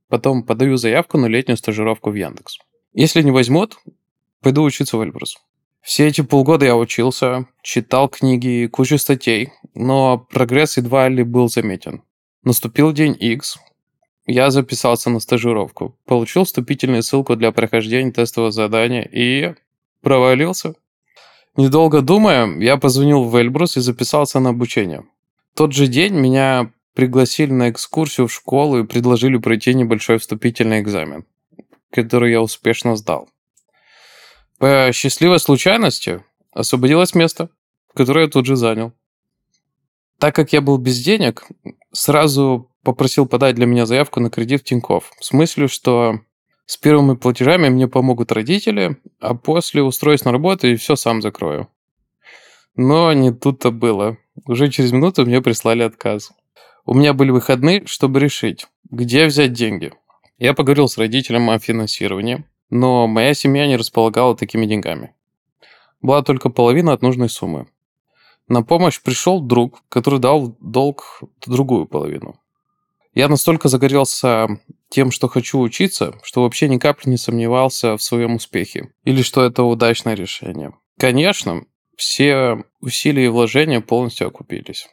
потом 0.09 0.43
подаю 0.43 0.77
заявку 0.77 1.17
на 1.17 1.27
летнюю 1.27 1.57
стажировку 1.57 2.11
в 2.11 2.17
Яндекс. 2.17 2.59
Если 2.95 3.23
не 3.23 3.31
возьмут, 3.31 3.79
пойду 4.43 4.64
учиться 4.64 4.97
в 4.97 5.05
Эльбрус. 5.05 5.37
Все 5.83 6.09
эти 6.09 6.23
полгода 6.23 6.67
я 6.67 6.77
учился, 6.77 7.47
читал 7.62 8.09
книги, 8.09 8.67
кучу 8.67 8.99
статей, 8.99 9.53
но 9.77 10.19
прогресс 10.19 10.79
едва 10.79 11.09
ли 11.09 11.23
был 11.23 11.49
заметен. 11.49 12.03
Наступил 12.43 12.93
день 12.93 13.17
X, 13.19 13.59
я 14.29 14.51
записался 14.51 15.09
на 15.09 15.21
стажировку, 15.21 15.97
получил 16.05 16.45
вступительную 16.45 17.03
ссылку 17.03 17.35
для 17.35 17.51
прохождения 17.51 18.12
тестового 18.12 18.53
задания 18.53 19.03
и 19.03 19.55
провалился. 20.03 20.75
Недолго 21.57 22.03
думая, 22.03 22.47
я 22.59 22.77
позвонил 22.77 23.25
в 23.25 23.35
Эльбрус 23.37 23.79
и 23.79 23.81
записался 23.81 24.38
на 24.38 24.51
обучение. 24.51 25.05
Тот 25.55 25.73
же 25.73 25.87
день 25.87 26.12
меня 26.12 26.71
пригласили 26.93 27.51
на 27.53 27.71
экскурсию 27.71 28.29
в 28.29 28.33
школу 28.33 28.79
и 28.79 28.87
предложили 28.87 29.38
пройти 29.38 29.73
небольшой 29.73 30.19
вступительный 30.19 30.81
экзамен, 30.81 31.25
который 31.91 32.31
я 32.31 32.43
успешно 32.43 32.97
сдал. 32.97 33.31
По 34.59 34.91
счастливой 34.93 35.41
случайности 35.41 36.23
освободилось 36.53 37.14
место, 37.14 37.49
которое 37.95 38.27
я 38.27 38.31
тут 38.31 38.45
же 38.45 38.57
занял. 38.57 38.93
Так 40.19 40.35
как 40.35 40.53
я 40.53 40.61
был 40.61 40.77
без 40.77 41.03
денег, 41.03 41.47
сразу 41.93 42.67
попросил 42.88 43.27
подать 43.27 43.55
для 43.55 43.66
меня 43.66 43.85
заявку 43.85 44.18
на 44.18 44.31
кредит 44.31 44.62
в 44.62 44.64
Тинькофф. 44.64 45.12
В 45.20 45.22
смысле, 45.22 45.68
что 45.68 46.20
с 46.64 46.79
первыми 46.79 47.16
платежами 47.16 47.68
мне 47.68 47.87
помогут 47.87 48.33
родители, 48.33 48.96
а 49.20 49.35
после 49.35 49.83
устроюсь 49.83 50.24
на 50.24 50.33
работу 50.33 50.66
и 50.66 50.77
все 50.77 50.96
сам 50.96 51.20
закрою. 51.20 51.68
Но 52.77 53.12
не 53.12 53.31
тут-то 53.31 53.72
было. 53.72 54.16
Уже 54.46 54.70
через 54.70 54.92
минуту 54.92 55.27
мне 55.27 55.42
прислали 55.42 55.83
отказ. 55.83 56.33
У 56.87 56.94
меня 56.94 57.12
были 57.12 57.31
выходные, 57.31 57.85
чтобы 57.85 58.20
решить, 58.20 58.66
где 58.90 59.27
взять 59.27 59.53
деньги. 59.53 59.92
Я 60.38 60.55
поговорил 60.55 60.88
с 60.88 60.96
родителем 60.96 61.51
о 61.51 61.59
финансировании, 61.59 62.46
но 62.70 63.07
моя 63.07 63.35
семья 63.35 63.66
не 63.66 63.77
располагала 63.77 64.35
такими 64.35 64.64
деньгами. 64.64 65.12
Была 66.01 66.22
только 66.22 66.48
половина 66.48 66.94
от 66.94 67.03
нужной 67.03 67.29
суммы. 67.29 67.66
На 68.48 68.62
помощь 68.62 68.98
пришел 69.03 69.42
друг, 69.42 69.83
который 69.90 70.20
дал 70.20 70.57
долг 70.59 71.20
другую 71.44 71.85
половину. 71.85 72.40
Я 73.18 73.26
настолько 73.26 73.68
загорелся 73.68 74.46
тем, 74.90 75.11
что 75.11 75.26
хочу 75.26 75.59
учиться, 75.59 76.14
что 76.22 76.42
вообще 76.42 76.68
ни 76.68 76.78
капли 76.78 77.11
не 77.11 77.16
сомневался 77.16 77.96
в 77.96 78.02
своем 78.02 78.37
успехе. 78.37 78.90
Или 79.02 79.22
что 79.22 79.42
это 79.42 79.64
удачное 79.64 80.14
решение. 80.14 80.72
Конечно, 81.00 81.64
все 81.96 82.62
усилия 82.81 83.24
и 83.24 83.28
вложения 83.28 83.81
полностью 83.81 84.28
окупились. 84.28 84.87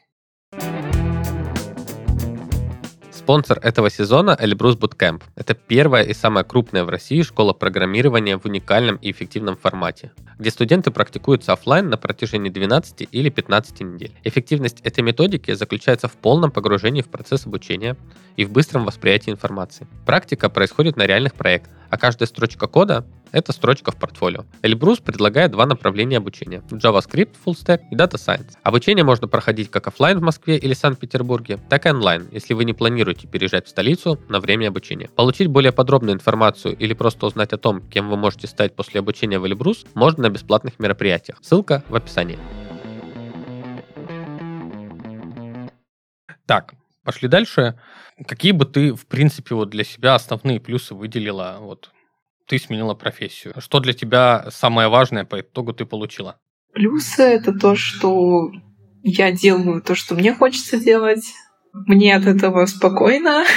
Спонсор 3.26 3.58
этого 3.64 3.90
сезона 3.90 4.38
Эльбрус 4.40 4.76
Bootcamp. 4.76 5.24
Это 5.34 5.56
первая 5.56 6.04
и 6.04 6.14
самая 6.14 6.44
крупная 6.44 6.84
в 6.84 6.90
России 6.90 7.24
школа 7.24 7.54
программирования 7.54 8.38
в 8.38 8.46
уникальном 8.46 8.98
и 8.98 9.10
эффективном 9.10 9.58
формате, 9.58 10.12
где 10.38 10.52
студенты 10.52 10.92
практикуются 10.92 11.54
офлайн 11.54 11.90
на 11.90 11.98
протяжении 11.98 12.52
12 12.52 13.08
или 13.12 13.30
15 13.30 13.82
недель. 13.82 14.12
Эффективность 14.24 14.80
этой 14.82 15.04
методики 15.04 15.56
заключается 15.56 16.08
в 16.08 16.12
полном 16.12 16.52
погружении 16.52 17.02
в 17.02 17.08
процесс 17.08 17.48
обучения 17.48 17.98
и 18.36 18.46
в 18.46 18.52
быстром 18.52 18.86
восприятии 18.86 19.32
информации. 19.32 19.88
Практика 20.06 20.48
происходит 20.48 20.96
на 20.96 21.08
реальных 21.08 21.34
проектах, 21.34 21.74
а 21.90 21.98
каждая 21.98 22.28
строчка 22.28 22.68
кода— 22.68 23.08
это 23.36 23.52
строчка 23.52 23.92
в 23.92 23.98
портфолио. 23.98 24.46
Эльбрус 24.62 25.00
предлагает 25.00 25.52
два 25.52 25.66
направления 25.66 26.18
обучения— 26.18 26.64
JavaScript, 26.70 27.36
Full 27.46 27.54
Stack 27.54 27.82
и 27.92 27.96
Data 27.96 28.14
Science. 28.14 28.54
Обучение 28.64 29.04
можно 29.04 29.28
проходить 29.28 29.70
как 29.70 29.88
офлайн 29.88 30.20
в 30.20 30.22
Москве 30.22 30.58
или 30.58 30.74
Санкт-Петербурге, 30.74 31.60
так 31.70 31.86
и 31.86 31.90
онлайн, 31.90 32.30
если 32.32 32.54
вы 32.54 32.64
не 32.64 32.72
планируете 32.72 33.28
переезжать 33.28 33.68
в 33.68 33.70
столицу 33.70 34.18
на 34.30 34.40
время 34.40 34.70
обучения. 34.70 35.10
Получить 35.10 35.48
более 35.48 35.74
подробную 35.74 36.16
информацию 36.16 36.78
или 36.78 36.94
просто 36.94 37.26
узнать 37.26 37.52
о 37.52 37.58
том, 37.58 37.82
кем 37.82 38.10
вы 38.10 38.16
можете 38.16 38.48
стать 38.48 38.74
после 38.74 39.02
обучения 39.02 39.38
в 39.38 39.46
Эльбрус, 39.46 39.86
можно 39.96 40.24
на 40.24 40.30
бесплатных 40.30 40.80
мероприятиях. 40.80 41.38
Ссылка 41.42 41.84
в 41.90 41.96
описании. 41.96 42.40
Так, 46.46 46.76
пошли 47.04 47.28
дальше. 47.28 47.78
Какие 48.26 48.54
бы 48.54 48.66
ты, 48.66 48.94
в 48.94 49.08
принципе, 49.08 49.56
вот 49.56 49.72
для 49.72 49.84
себя 49.84 50.16
основные 50.16 50.62
плюсы 50.62 50.96
выделила? 50.96 51.58
Вот 51.60 51.90
ты 52.48 52.60
сменила 52.60 52.94
профессию. 52.94 53.54
Что 53.60 53.80
для 53.80 53.94
тебя 53.94 54.48
самое 54.50 54.88
важное 54.88 55.26
по 55.26 55.42
итогу 55.42 55.74
ты 55.74 55.86
получила? 55.86 56.40
Плюсы— 56.74 57.24
это 57.24 57.54
то, 57.54 57.76
что 57.76 58.52
я 59.04 59.32
делаю 59.32 59.82
то, 59.82 59.96
что 59.96 60.16
мне 60.16 60.34
хочется 60.34 60.78
делать. 60.78 61.26
Мне 61.74 62.16
от 62.16 62.26
этого 62.26 62.66
спокойно. 62.66 63.44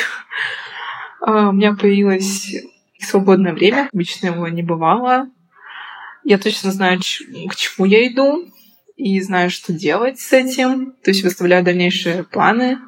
А, 1.21 1.49
у 1.49 1.53
меня 1.53 1.75
появилось 1.75 2.55
свободное 3.01 3.53
время. 3.53 3.89
Обычно 3.93 4.29
его 4.29 4.47
не 4.47 4.63
бывало. 4.63 5.29
Я 6.23 6.39
точно 6.39 6.71
знаю, 6.71 7.01
к 7.01 7.57
чему 7.57 7.87
я 7.87 8.07
иду, 8.07 8.49
и 8.97 9.21
знаю, 9.21 9.51
что 9.51 9.73
делать 9.73 10.21
с 10.21 10.33
этим. 10.33 10.93
То 11.03 11.11
есть 11.11 11.25
выставляю 11.25 11.65
дальнейшие 11.65 12.23
планы 12.23 12.79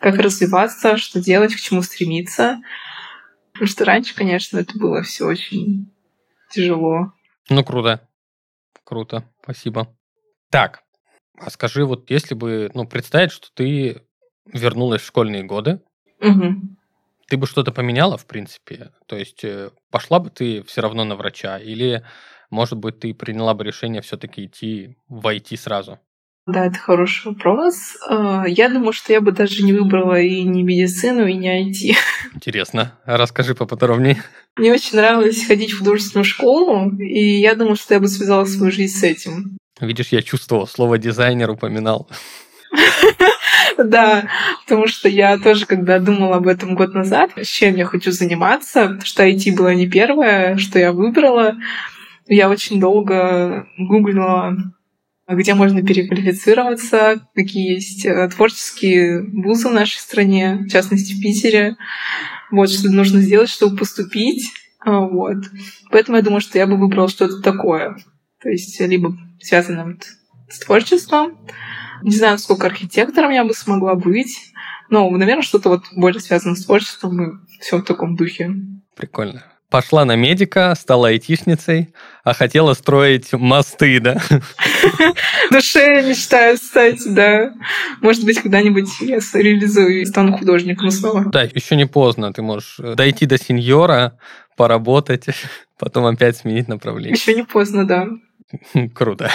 как 0.00 0.16
развиваться, 0.16 0.96
что 0.96 1.20
делать, 1.20 1.54
к 1.54 1.60
чему 1.60 1.82
стремиться. 1.82 2.60
Потому 3.56 3.68
что 3.68 3.84
раньше, 3.86 4.14
конечно, 4.14 4.58
это 4.58 4.78
было 4.78 5.02
все 5.02 5.24
очень 5.24 5.90
тяжело. 6.50 7.12
Ну, 7.48 7.64
круто. 7.64 8.06
Круто. 8.84 9.24
Спасибо. 9.42 9.96
Так, 10.50 10.82
а 11.38 11.50
скажи, 11.50 11.86
вот 11.86 12.10
если 12.10 12.34
бы, 12.34 12.70
ну, 12.74 12.86
представить, 12.86 13.32
что 13.32 13.48
ты 13.54 14.02
вернулась 14.44 15.00
в 15.00 15.06
школьные 15.06 15.42
годы, 15.42 15.80
угу. 16.20 16.54
ты 17.28 17.38
бы 17.38 17.46
что-то 17.46 17.72
поменяла, 17.72 18.18
в 18.18 18.26
принципе? 18.26 18.92
То 19.06 19.16
есть 19.16 19.42
э, 19.42 19.70
пошла 19.90 20.18
бы 20.18 20.28
ты 20.28 20.62
все 20.64 20.82
равно 20.82 21.04
на 21.04 21.16
врача? 21.16 21.58
Или, 21.58 22.04
может 22.50 22.78
быть, 22.78 23.00
ты 23.00 23.14
приняла 23.14 23.54
бы 23.54 23.64
решение 23.64 24.02
все-таки 24.02 24.44
идти 24.44 24.98
в 25.08 25.26
IT 25.26 25.56
сразу? 25.56 25.98
Да, 26.46 26.66
это 26.66 26.78
хороший 26.78 27.26
вопрос. 27.32 27.96
Э, 28.08 28.44
я 28.46 28.68
думаю, 28.68 28.92
что 28.92 29.12
я 29.12 29.20
бы 29.20 29.32
даже 29.32 29.64
не 29.64 29.72
выбрала 29.72 30.20
и 30.20 30.42
не 30.42 30.62
медицину, 30.62 31.26
и 31.26 31.34
не 31.34 31.70
IT. 31.70 31.96
Интересно. 32.34 32.92
Расскажи 33.04 33.56
поподробнее. 33.56 34.22
Мне 34.56 34.72
очень 34.72 34.96
нравилось 34.96 35.44
ходить 35.44 35.72
в 35.72 35.78
художественную 35.78 36.24
школу, 36.24 36.96
и 36.98 37.40
я 37.40 37.56
думаю, 37.56 37.74
что 37.74 37.94
я 37.94 38.00
бы 38.00 38.06
связала 38.06 38.44
свою 38.44 38.70
жизнь 38.70 38.96
с 38.96 39.02
этим. 39.02 39.58
Видишь, 39.80 40.08
я 40.12 40.22
чувствовал, 40.22 40.68
слово 40.68 40.98
дизайнер 40.98 41.50
упоминал. 41.50 42.08
Да, 43.78 44.26
потому 44.64 44.86
что 44.86 45.06
я 45.06 45.36
тоже, 45.36 45.66
когда 45.66 45.98
думала 45.98 46.36
об 46.36 46.46
этом 46.46 46.74
год 46.74 46.94
назад, 46.94 47.30
чем 47.44 47.76
я 47.76 47.84
хочу 47.84 48.10
заниматься, 48.10 48.98
что 49.04 49.26
IT 49.26 49.54
было 49.54 49.74
не 49.74 49.86
первое, 49.86 50.56
что 50.56 50.78
я 50.78 50.92
выбрала, 50.92 51.56
я 52.26 52.48
очень 52.48 52.80
долго 52.80 53.66
гуглила 53.76 54.56
где 55.28 55.54
можно 55.54 55.82
переквалифицироваться, 55.82 57.26
какие 57.34 57.74
есть 57.74 58.06
э, 58.06 58.28
творческие 58.28 59.22
вузы 59.22 59.68
в 59.68 59.72
нашей 59.72 59.98
стране, 59.98 60.58
в 60.60 60.68
частности 60.68 61.14
в 61.14 61.20
Питере. 61.20 61.76
Вот, 62.50 62.70
что 62.70 62.90
нужно 62.90 63.20
сделать, 63.20 63.50
чтобы 63.50 63.76
поступить. 63.76 64.52
А, 64.80 65.00
вот. 65.00 65.38
Поэтому 65.90 66.16
я 66.16 66.22
думаю, 66.22 66.40
что 66.40 66.58
я 66.58 66.66
бы 66.66 66.76
выбрала 66.76 67.08
что-то 67.08 67.40
такое. 67.42 67.96
То 68.40 68.48
есть 68.48 68.78
либо 68.80 69.16
связанное 69.40 69.98
с 70.48 70.60
творчеством. 70.60 71.36
Не 72.02 72.14
знаю, 72.14 72.38
сколько 72.38 72.68
архитектором 72.68 73.30
я 73.32 73.44
бы 73.44 73.52
смогла 73.52 73.96
быть. 73.96 74.52
Но, 74.90 75.10
наверное, 75.10 75.42
что-то 75.42 75.70
вот 75.70 75.86
более 75.96 76.20
связанное 76.20 76.54
с 76.54 76.64
творчеством 76.64 77.20
и 77.20 77.34
все 77.60 77.78
в 77.78 77.82
таком 77.82 78.14
духе. 78.14 78.52
Прикольно 78.94 79.55
пошла 79.70 80.04
на 80.04 80.16
медика, 80.16 80.74
стала 80.78 81.08
айтишницей, 81.08 81.94
а 82.24 82.34
хотела 82.34 82.74
строить 82.74 83.32
мосты, 83.32 84.00
да? 84.00 84.20
Душе 85.50 86.02
мечтаю 86.02 86.56
стать, 86.56 87.00
да. 87.06 87.52
Может 88.00 88.24
быть, 88.24 88.40
когда-нибудь 88.40 88.88
я 89.00 89.18
реализую 89.34 90.02
и 90.02 90.04
стану 90.04 90.36
художником 90.36 90.90
снова. 90.90 91.24
Да, 91.26 91.42
еще 91.42 91.76
не 91.76 91.86
поздно. 91.86 92.32
Ты 92.32 92.42
можешь 92.42 92.76
э, 92.78 92.94
дойти 92.94 93.26
до 93.26 93.38
сеньора, 93.38 94.18
поработать, 94.56 95.26
потом 95.78 96.06
опять 96.06 96.36
сменить 96.36 96.68
направление. 96.68 97.16
Еще 97.16 97.34
не 97.34 97.44
поздно, 97.44 97.86
да. 97.86 98.08
Круто. 98.94 99.30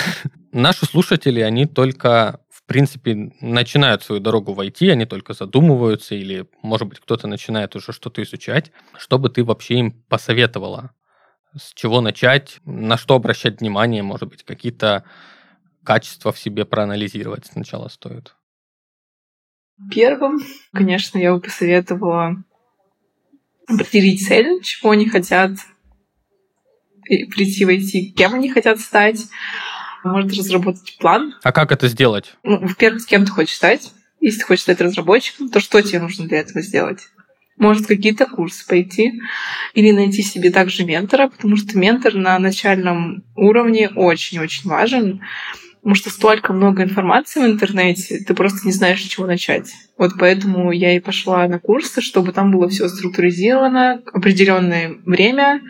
Наши 0.52 0.86
слушатели, 0.86 1.42
они 1.42 1.66
только 1.66 2.41
принципе, 2.72 3.34
начинают 3.42 4.02
свою 4.02 4.22
дорогу 4.22 4.54
в 4.54 4.60
IT, 4.62 4.90
они 4.90 5.06
только 5.06 5.34
задумываются, 5.34 6.16
или, 6.16 6.48
может 6.62 6.88
быть, 6.88 7.00
кто-то 7.00 7.28
начинает 7.28 7.76
уже 7.76 7.92
что-то 7.92 8.24
изучать, 8.24 8.72
что 8.98 9.20
бы 9.20 9.30
ты 9.30 9.44
вообще 9.44 9.76
им 9.76 9.92
посоветовала? 10.08 10.92
С 11.54 11.74
чего 11.74 12.00
начать, 12.00 12.62
на 12.64 12.96
что 12.96 13.16
обращать 13.16 13.60
внимание, 13.60 14.04
может 14.04 14.30
быть, 14.30 14.44
какие-то 14.44 15.04
качества 15.84 16.32
в 16.32 16.40
себе 16.40 16.64
проанализировать 16.64 17.46
сначала 17.46 17.90
стоит? 17.90 18.36
Первым, 19.94 20.40
конечно, 20.72 21.18
я 21.18 21.34
бы 21.34 21.42
посоветовала 21.42 22.38
определить 23.68 24.26
цель, 24.26 24.62
чего 24.62 24.92
они 24.92 25.10
хотят, 25.10 25.52
и 27.06 27.26
прийти 27.26 27.66
в 27.66 27.70
IT, 27.70 28.14
кем 28.16 28.34
они 28.34 28.50
хотят 28.50 28.80
стать, 28.80 29.28
может 30.04 30.32
разработать 30.34 30.98
план. 31.00 31.36
А 31.44 31.52
как 31.52 31.72
это 31.72 31.88
сделать? 31.88 32.34
Ну, 32.44 32.60
во-первых, 32.60 33.02
с 33.02 33.06
кем 33.06 33.26
ты 33.26 33.32
хочешь 33.32 33.56
стать. 33.56 33.92
Если 34.20 34.40
ты 34.40 34.46
хочешь 34.46 34.64
стать 34.64 34.82
разработчиком, 34.82 35.50
то 35.50 35.60
что 35.60 35.82
тебе 35.82 36.00
нужно 36.00 36.28
для 36.28 36.40
этого 36.40 36.62
сделать? 36.62 37.00
Может, 37.58 37.88
какие-то 37.88 38.26
курсы 38.26 38.66
пойти 38.68 39.22
или 39.74 39.92
найти 39.92 40.24
себе 40.24 40.52
также 40.52 40.84
ментора, 40.84 41.28
потому 41.28 41.58
что 41.58 41.78
ментор 41.78 42.16
на 42.16 42.40
начальном 42.40 43.24
уровне 43.36 43.90
очень-очень 43.90 44.70
важен, 44.70 45.22
потому 45.82 45.96
что 45.96 46.10
столько 46.10 46.54
много 46.54 46.84
информации 46.84 47.42
в 47.42 47.46
интернете, 47.46 48.24
ты 48.26 48.34
просто 48.34 48.66
не 48.66 48.72
знаешь, 48.72 49.04
с 49.04 49.08
чего 49.08 49.26
начать. 49.26 49.72
Вот 49.98 50.14
поэтому 50.18 50.72
я 50.72 50.96
и 50.96 51.00
пошла 51.00 51.48
на 51.48 51.60
курсы, 51.60 52.02
чтобы 52.02 52.32
там 52.32 52.52
было 52.52 52.70
все 52.70 52.88
структуризировано, 52.88 54.02
определенное 54.14 54.96
время, 55.06 55.62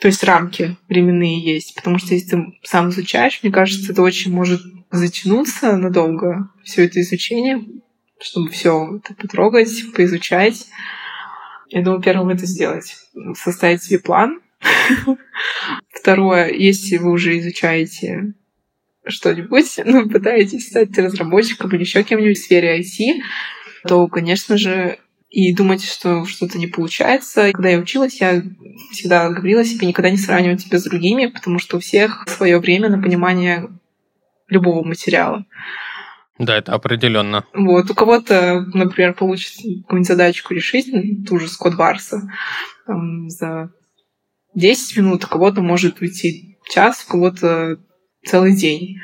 то 0.00 0.06
есть 0.06 0.22
рамки 0.24 0.76
временные 0.88 1.40
есть. 1.40 1.74
Потому 1.74 1.98
что 1.98 2.14
если 2.14 2.30
ты 2.30 2.58
сам 2.62 2.90
изучаешь, 2.90 3.40
мне 3.42 3.52
кажется, 3.52 3.92
это 3.92 4.02
очень 4.02 4.32
может 4.32 4.60
затянуться 4.90 5.76
надолго, 5.76 6.50
все 6.64 6.84
это 6.84 7.00
изучение. 7.00 7.64
чтобы 8.20 8.50
все 8.50 8.96
это 8.96 9.14
потрогать, 9.14 9.92
поизучать. 9.94 10.66
Я 11.68 11.82
думаю, 11.82 12.02
первым 12.02 12.30
это 12.30 12.46
сделать. 12.46 12.96
Составить 13.34 13.82
себе 13.82 13.98
план. 13.98 14.40
Второе, 15.90 16.50
если 16.52 16.96
вы 16.96 17.12
уже 17.12 17.38
изучаете 17.38 18.34
что-нибудь, 19.06 19.78
ну, 19.84 20.08
пытаетесь 20.08 20.68
стать 20.68 20.96
разработчиком 20.98 21.70
или 21.70 21.80
еще 21.80 22.02
кем-нибудь 22.02 22.38
в 22.38 22.42
сфере 22.42 22.80
IT, 22.80 23.20
то, 23.86 24.06
конечно 24.08 24.56
же, 24.56 24.98
и 25.30 25.54
думать, 25.54 25.84
что 25.84 26.24
что-то 26.24 26.58
не 26.58 26.66
получается. 26.66 27.52
Когда 27.52 27.68
я 27.68 27.78
училась, 27.78 28.20
я 28.20 28.42
всегда 28.92 29.28
говорила 29.28 29.64
себе 29.64 29.86
никогда 29.86 30.10
не 30.10 30.16
сравнивать 30.16 30.62
себя 30.62 30.78
с 30.78 30.84
другими, 30.84 31.26
потому 31.26 31.58
что 31.58 31.76
у 31.76 31.80
всех 31.80 32.24
свое 32.28 32.58
время 32.58 32.88
на 32.88 33.00
понимание 33.00 33.68
любого 34.48 34.84
материала. 34.86 35.44
Да, 36.38 36.56
это 36.56 36.72
определенно. 36.72 37.44
Вот. 37.52 37.90
У 37.90 37.94
кого-то, 37.94 38.64
например, 38.72 39.12
получится 39.12 39.60
какую-нибудь 39.62 40.06
задачку 40.06 40.54
решить, 40.54 40.86
ну, 40.92 41.24
ту 41.26 41.38
же 41.38 41.48
с 41.48 41.56
Кодварса, 41.56 42.30
там, 42.86 43.28
за 43.28 43.70
10 44.54 44.96
минут, 44.98 45.24
у 45.24 45.28
кого-то 45.28 45.60
может 45.62 46.00
уйти 46.00 46.58
час, 46.70 47.04
у 47.06 47.10
кого-то 47.10 47.78
целый 48.24 48.56
день. 48.56 48.98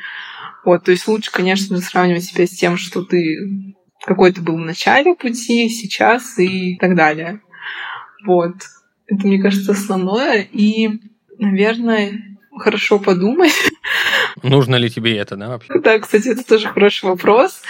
Вот, 0.63 0.85
то 0.85 0.91
есть 0.91 1.07
лучше, 1.07 1.31
конечно, 1.31 1.77
сравнивать 1.79 2.23
себя 2.23 2.47
с 2.47 2.51
тем, 2.51 2.77
что 2.77 3.03
ты 3.03 3.75
какой 4.05 4.31
ты 4.31 4.41
был 4.41 4.55
в 4.55 4.65
начале 4.65 5.15
пути, 5.15 5.67
сейчас 5.69 6.37
и 6.39 6.77
так 6.77 6.95
далее. 6.95 7.41
Вот. 8.25 8.55
Это, 9.07 9.27
мне 9.27 9.41
кажется, 9.41 9.71
основное. 9.71 10.47
И, 10.51 10.89
наверное, 11.37 12.37
хорошо 12.57 12.99
подумать. 12.99 13.53
Нужно 14.43 14.75
ли 14.75 14.89
тебе 14.89 15.17
это, 15.17 15.35
да, 15.35 15.49
вообще? 15.49 15.79
Да, 15.79 15.99
кстати, 15.99 16.29
это 16.29 16.45
тоже 16.45 16.67
хороший 16.67 17.05
вопрос. 17.05 17.61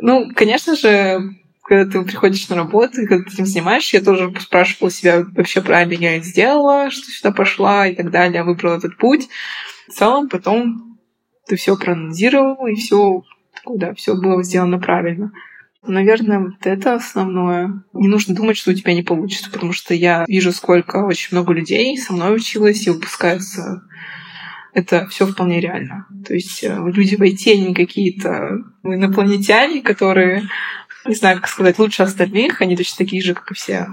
Ну, 0.00 0.30
конечно 0.34 0.76
же, 0.76 1.20
когда 1.62 1.90
ты 1.90 2.04
приходишь 2.04 2.48
на 2.48 2.56
работу, 2.56 3.02
и 3.02 3.06
когда 3.06 3.24
ты 3.24 3.34
этим 3.34 3.46
занимаешься, 3.46 3.96
я 3.96 4.02
тоже 4.02 4.32
спрашивала 4.40 4.90
себя, 4.90 5.24
вообще 5.34 5.60
правильно 5.62 6.02
я 6.02 6.16
это 6.16 6.26
сделала, 6.26 6.90
что 6.90 7.10
сюда 7.10 7.32
пошла 7.32 7.86
и 7.86 7.94
так 7.94 8.10
далее, 8.10 8.44
выбрала 8.44 8.76
этот 8.76 8.96
путь. 8.98 9.28
В 9.88 9.92
целом, 9.92 10.28
потом 10.28 10.98
ты 11.46 11.56
все 11.56 11.76
проанализировал, 11.76 12.66
и 12.66 12.74
все, 12.74 13.22
да, 13.66 13.94
все 13.94 14.14
было 14.14 14.42
сделано 14.42 14.78
правильно. 14.78 15.32
Наверное, 15.86 16.40
вот 16.40 16.54
это 16.64 16.94
основное. 16.94 17.84
Не 17.92 18.08
нужно 18.08 18.34
думать, 18.34 18.56
что 18.56 18.70
у 18.70 18.74
тебя 18.74 18.94
не 18.94 19.02
получится, 19.02 19.50
потому 19.50 19.72
что 19.72 19.94
я 19.94 20.24
вижу, 20.26 20.52
сколько 20.52 21.04
очень 21.04 21.28
много 21.32 21.52
людей 21.52 21.96
со 21.98 22.12
мной 22.12 22.36
училось 22.36 22.86
и 22.86 22.90
выпускаются. 22.90 23.82
Это 24.74 25.06
все 25.06 25.26
вполне 25.26 25.60
реально. 25.60 26.06
То 26.26 26.34
есть 26.34 26.62
э, 26.62 26.68
люди 26.68 27.16
в 27.16 27.22
IT, 27.22 27.52
они 27.52 27.74
какие-то 27.74 28.58
инопланетяне, 28.82 29.80
которые, 29.80 30.42
не 31.06 31.14
знаю, 31.14 31.36
как 31.36 31.48
сказать, 31.48 31.78
лучше 31.78 32.02
остальных, 32.02 32.60
они 32.60 32.76
точно 32.76 32.98
такие 32.98 33.22
же, 33.22 33.34
как 33.34 33.50
и 33.50 33.54
все. 33.54 33.86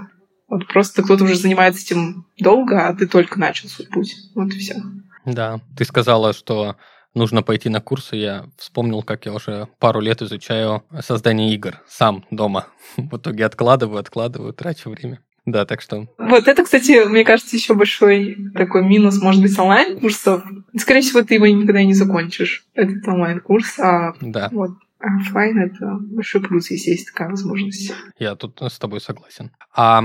Вот 0.48 0.66
просто 0.68 1.02
кто-то 1.02 1.24
уже 1.24 1.36
занимается 1.36 1.82
этим 1.82 2.26
долго, 2.38 2.86
а 2.86 2.94
ты 2.94 3.06
только 3.06 3.40
начал 3.40 3.68
свой 3.68 3.88
путь. 3.88 4.14
Вот 4.34 4.52
и 4.52 4.58
все. 4.58 4.76
Да, 5.24 5.60
ты 5.76 5.84
сказала, 5.84 6.32
что 6.34 6.76
нужно 7.14 7.42
пойти 7.42 7.68
на 7.68 7.80
курсы, 7.80 8.16
я 8.16 8.46
вспомнил, 8.56 9.02
как 9.02 9.26
я 9.26 9.32
уже 9.32 9.68
пару 9.78 10.00
лет 10.00 10.22
изучаю 10.22 10.82
создание 11.00 11.54
игр 11.54 11.80
сам 11.88 12.24
дома. 12.30 12.66
В 12.96 13.16
итоге 13.16 13.46
откладываю, 13.46 13.98
откладываю, 13.98 14.52
трачу 14.52 14.90
время. 14.90 15.20
Да, 15.46 15.66
так 15.66 15.82
что... 15.82 16.06
Вот 16.16 16.48
это, 16.48 16.64
кстати, 16.64 17.06
мне 17.06 17.22
кажется, 17.22 17.54
еще 17.54 17.74
большой 17.74 18.36
такой 18.54 18.82
минус, 18.82 19.20
может 19.20 19.42
быть, 19.42 19.58
онлайн-курсов. 19.58 20.42
Скорее 20.78 21.02
всего, 21.02 21.22
ты 21.22 21.34
его 21.34 21.46
никогда 21.46 21.82
не 21.82 21.92
закончишь, 21.92 22.64
этот 22.72 23.06
онлайн-курс, 23.06 23.78
а 23.78 24.14
да. 24.22 24.48
вот 24.52 24.70
офлайн 24.98 25.58
это 25.58 25.98
большой 26.00 26.40
плюс, 26.40 26.70
если 26.70 26.92
есть 26.92 27.08
такая 27.08 27.28
возможность. 27.28 27.92
Я 28.18 28.36
тут 28.36 28.62
с 28.62 28.78
тобой 28.78 29.02
согласен. 29.02 29.50
А 29.76 30.04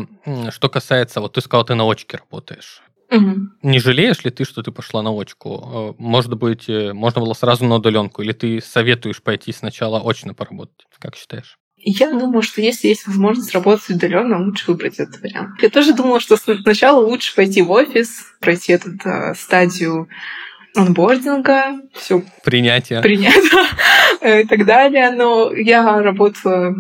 что 0.50 0.68
касается, 0.68 1.22
вот 1.22 1.34
ты 1.34 1.42
сказал, 1.42 1.64
ты 1.64 1.76
на 1.76 1.90
очке 1.90 2.18
работаешь. 2.18 2.82
Угу. 3.12 3.36
Не 3.64 3.80
жалеешь 3.80 4.24
ли 4.24 4.30
ты, 4.30 4.46
что 4.46 4.62
ты 4.62 4.72
пошла 4.72 5.02
на 5.02 5.12
очку? 5.12 5.64
Э, 5.64 5.94
может 5.98 6.34
быть, 6.36 6.70
э, 6.70 6.94
можно 6.94 7.22
было 7.22 7.34
сразу 7.34 7.66
на 7.66 7.76
удаленку, 7.76 8.22
или 8.22 8.34
ты 8.34 8.62
советуешь 8.62 9.22
пойти 9.24 9.52
сначала 9.52 10.00
очно 10.08 10.34
поработать? 10.34 10.86
Как 11.00 11.16
считаешь? 11.16 11.58
Я 11.82 12.12
думаю, 12.12 12.42
что 12.42 12.62
если 12.62 12.90
есть 12.90 13.08
возможность 13.08 13.54
работать 13.54 13.90
удаленно, 13.90 14.44
лучше 14.44 14.72
выбрать 14.72 15.00
этот 15.00 15.22
вариант. 15.22 15.62
Я 15.62 15.70
тоже 15.70 15.94
думала, 15.94 16.20
что 16.20 16.36
сначала 16.36 17.04
лучше 17.04 17.34
пойти 17.36 17.62
в 17.62 17.72
офис, 17.72 18.26
пройти 18.42 18.74
эту 18.74 18.92
э, 19.06 19.34
стадию 19.36 20.10
онбординга, 20.76 21.80
все 21.94 22.24
принятие, 22.44 23.02
принять 23.02 23.44
и 24.22 24.48
так 24.48 24.66
далее. 24.66 25.12
Но 25.12 25.52
я 25.54 26.02
работала 26.02 26.76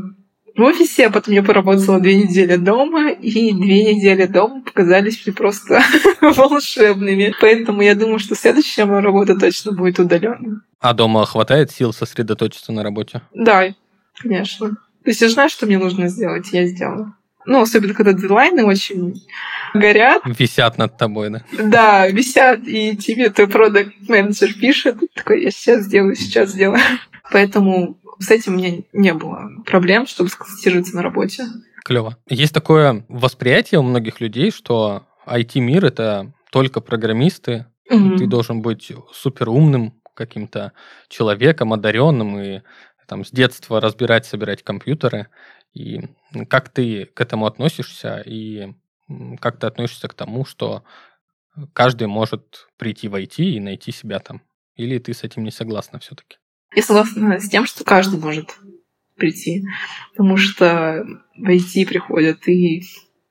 в 0.55 0.61
офисе, 0.61 1.07
а 1.07 1.09
потом 1.09 1.33
я 1.33 1.43
поработала 1.43 1.99
две 1.99 2.15
недели 2.15 2.55
дома, 2.55 3.11
и 3.11 3.53
две 3.53 3.93
недели 3.93 4.25
дома 4.25 4.61
показались 4.61 5.25
мне 5.25 5.33
просто 5.33 5.81
волшебными. 6.21 7.33
Поэтому 7.41 7.81
я 7.81 7.95
думаю, 7.95 8.19
что 8.19 8.35
следующая 8.35 8.85
моя 8.85 9.01
работа 9.01 9.37
точно 9.37 9.71
будет 9.71 9.99
удаленной. 9.99 10.59
А 10.79 10.93
дома 10.93 11.25
хватает 11.25 11.71
сил 11.71 11.93
сосредоточиться 11.93 12.71
на 12.71 12.83
работе? 12.83 13.21
Да, 13.33 13.73
конечно. 14.17 14.69
То 15.03 15.09
есть 15.09 15.21
я 15.21 15.29
знаю, 15.29 15.49
что 15.49 15.65
мне 15.65 15.77
нужно 15.77 16.07
сделать, 16.07 16.49
я 16.51 16.65
сделала. 16.65 17.13
Ну, 17.45 17.61
особенно, 17.61 17.93
когда 17.93 18.13
дедлайны 18.13 18.63
очень 18.63 19.25
горят. 19.73 20.21
Висят 20.25 20.77
над 20.77 20.97
тобой, 20.97 21.29
да? 21.29 21.43
Да, 21.51 22.07
висят, 22.07 22.67
и 22.67 22.95
тебе 22.95 23.29
твой 23.29 23.47
продукт 23.47 23.93
менеджер 24.07 24.53
пишет, 24.53 24.97
такой, 25.15 25.43
я 25.43 25.51
сейчас 25.51 25.85
сделаю, 25.85 26.15
сейчас 26.15 26.51
сделаю. 26.51 26.79
Поэтому 27.31 27.99
с 28.19 28.29
этим 28.31 28.53
у 28.53 28.57
меня 28.57 28.83
не 28.93 29.13
было 29.13 29.49
проблем, 29.65 30.07
чтобы 30.07 30.29
сконцентрироваться 30.29 30.95
на 30.95 31.03
работе. 31.03 31.45
Клево. 31.85 32.17
Есть 32.27 32.53
такое 32.53 33.05
восприятие 33.07 33.79
у 33.79 33.83
многих 33.83 34.19
людей, 34.19 34.51
что 34.51 35.07
IT-мир— 35.25 35.85
это 35.87 36.33
только 36.51 36.81
программисты, 36.81 37.67
угу. 37.89 38.17
ты 38.17 38.27
должен 38.27 38.61
быть 38.61 38.91
супер 39.13 39.49
умным 39.49 40.01
каким-то 40.15 40.73
человеком, 41.07 41.71
одаренным 41.71 42.39
и 42.39 42.61
там 43.07 43.23
с 43.25 43.31
детства 43.31 43.79
разбирать, 43.79 44.25
собирать 44.25 44.63
компьютеры. 44.63 45.27
И 45.73 46.01
как 46.49 46.69
ты 46.69 47.05
к 47.05 47.21
этому 47.21 47.45
относишься 47.45 48.21
и 48.25 48.73
как 49.39 49.59
ты 49.59 49.67
относишься 49.67 50.07
к 50.07 50.13
тому, 50.13 50.45
что 50.45 50.83
каждый 51.73 52.07
может 52.07 52.67
прийти 52.77 53.07
в 53.07 53.15
IT 53.15 53.43
и 53.43 53.59
найти 53.59 53.91
себя 53.91 54.19
там? 54.19 54.41
Или 54.75 54.99
ты 54.99 55.13
с 55.13 55.23
этим 55.23 55.43
не 55.43 55.51
согласна 55.51 55.99
все-таки? 55.99 56.37
Я 56.75 56.83
согласна 56.83 57.39
с 57.39 57.49
тем, 57.49 57.65
что 57.65 57.83
каждый 57.83 58.19
может 58.19 58.55
прийти, 59.15 59.63
потому 60.11 60.37
что 60.37 61.05
в 61.35 61.49
IT 61.49 61.85
приходят 61.85 62.47
и 62.47 62.83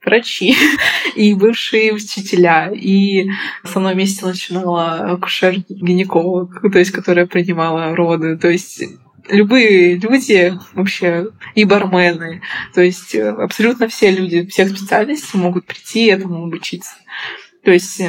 врачи, 0.03 0.55
и 1.15 1.33
бывшие 1.33 1.93
учителя, 1.93 2.71
и 2.73 3.29
со 3.63 3.79
мной 3.79 3.95
вместе 3.95 4.25
начинала 4.25 5.11
акушер-гинеколог, 5.11 6.71
то 6.71 6.79
есть, 6.79 6.91
которая 6.91 7.25
принимала 7.25 7.95
роды, 7.95 8.37
то 8.37 8.49
есть 8.49 8.83
любые 9.29 9.97
люди 9.97 10.53
вообще, 10.73 11.27
и 11.55 11.65
бармены, 11.65 12.41
то 12.73 12.81
есть 12.81 13.15
абсолютно 13.15 13.87
все 13.87 14.11
люди, 14.11 14.45
всех 14.47 14.69
специальностей 14.69 15.39
могут 15.39 15.65
прийти 15.65 16.05
и 16.05 16.11
этому 16.11 16.45
обучиться. 16.45 16.95
То 17.63 17.71
есть, 17.71 18.01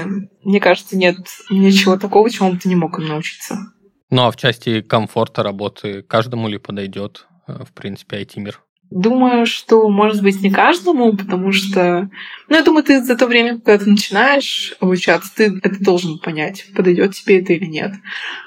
мне 0.45 0.61
кажется, 0.61 0.97
нет 0.97 1.17
ничего 1.51 1.97
такого, 1.97 2.31
чему 2.31 2.53
бы 2.53 2.59
ты 2.59 2.69
не 2.69 2.77
мог 2.77 2.99
научиться. 2.99 3.73
Ну 4.11 4.27
а 4.27 4.31
в 4.31 4.37
части 4.37 4.81
комфорта 4.81 5.43
работы 5.43 6.03
каждому 6.03 6.49
ли 6.49 6.59
подойдет, 6.59 7.27
э, 7.47 7.65
в 7.65 7.73
принципе, 7.73 8.21
IT-мир? 8.21 8.61
Думаю, 8.91 9.47
что, 9.47 9.89
может 9.89 10.21
быть, 10.21 10.43
не 10.43 10.51
каждому, 10.51 11.17
потому 11.17 11.53
что, 11.53 12.11
ну, 12.49 12.57
я 12.57 12.65
думаю, 12.65 12.83
ты 12.83 13.01
за 13.01 13.17
то 13.17 13.29
время, 13.29 13.61
когда 13.61 13.85
ты 13.85 13.89
начинаешь 13.89 14.75
обучаться, 14.81 15.31
ты 15.37 15.61
это 15.63 15.79
должен 15.79 16.19
понять, 16.19 16.67
подойдет 16.75 17.15
тебе 17.15 17.41
это 17.41 17.53
или 17.53 17.67
нет. 17.67 17.93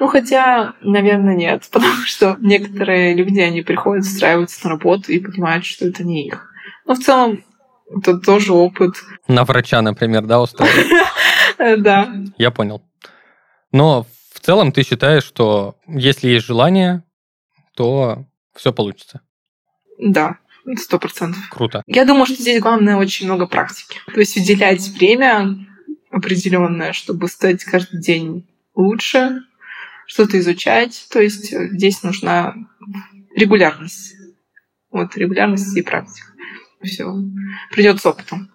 Ну, 0.02 0.08
хотя, 0.08 0.74
наверное, 0.82 1.36
нет, 1.36 1.64
потому 1.72 1.96
что 2.06 2.36
некоторые 2.42 3.16
люди, 3.16 3.40
они 3.40 3.62
приходят, 3.62 4.04
устраиваются 4.04 4.66
на 4.66 4.72
работу 4.72 5.14
и 5.14 5.20
понимают, 5.20 5.64
что 5.64 5.88
это 5.88 6.04
не 6.04 6.28
их. 6.28 6.52
Но 6.86 6.96
в 6.96 7.00
целом, 7.00 7.42
это 7.96 8.18
тоже 8.18 8.52
опыт. 8.52 8.96
На 9.30 9.46
врача, 9.46 9.82
например, 9.82 10.26
да, 10.26 10.42
устраивают? 10.42 10.88
Да. 11.78 12.14
Я 12.38 12.52
понял. 12.52 12.82
Но 13.72 14.06
в 14.34 14.40
целом 14.40 14.72
ты 14.72 14.84
считаешь, 14.84 15.24
что 15.24 15.78
если 15.88 16.28
есть 16.28 16.46
желание, 16.46 17.04
то 17.76 18.26
все 18.56 18.74
получится. 18.74 19.22
Да, 20.00 20.38
сто 20.78 21.00
процентов. 21.00 21.42
Круто. 21.50 21.84
Я 21.88 22.06
думаю, 22.06 22.26
что 22.26 22.36
здесь 22.36 22.62
главное 22.62 22.98
очень 22.98 23.28
много 23.28 23.48
практики. 23.48 24.00
То 24.14 24.20
есть 24.20 24.36
уделять 24.38 24.88
время 24.90 25.56
определенное, 26.12 26.94
чтобы 26.94 27.28
стать 27.28 27.64
каждый 27.64 28.02
день 28.02 28.48
лучше, 28.76 29.42
что-то 30.08 30.40
изучать. 30.40 31.08
То 31.12 31.22
есть 31.22 31.52
здесь 31.52 32.04
нужна 32.04 32.56
регулярность. 33.36 34.16
Вот 34.92 35.16
регулярность 35.16 35.76
и 35.76 35.82
практика. 35.82 36.28
Все. 36.82 37.12
Придет 37.72 38.02
с 38.02 38.06
опытом. 38.06 38.53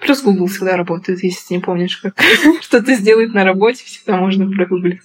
Плюс 0.00 0.22
Google 0.22 0.46
всегда 0.46 0.76
работает, 0.76 1.22
если 1.22 1.48
ты 1.48 1.54
не 1.54 1.60
помнишь, 1.60 1.98
как 1.98 2.18
что-то 2.60 2.94
сделать 2.94 3.32
на 3.34 3.44
работе, 3.44 3.84
всегда 3.84 4.16
можно 4.16 4.50
прогуглить. 4.50 5.02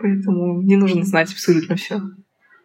Поэтому 0.00 0.62
не 0.62 0.76
нужно 0.76 1.04
знать 1.04 1.32
абсолютно 1.32 1.76
все. 1.76 2.00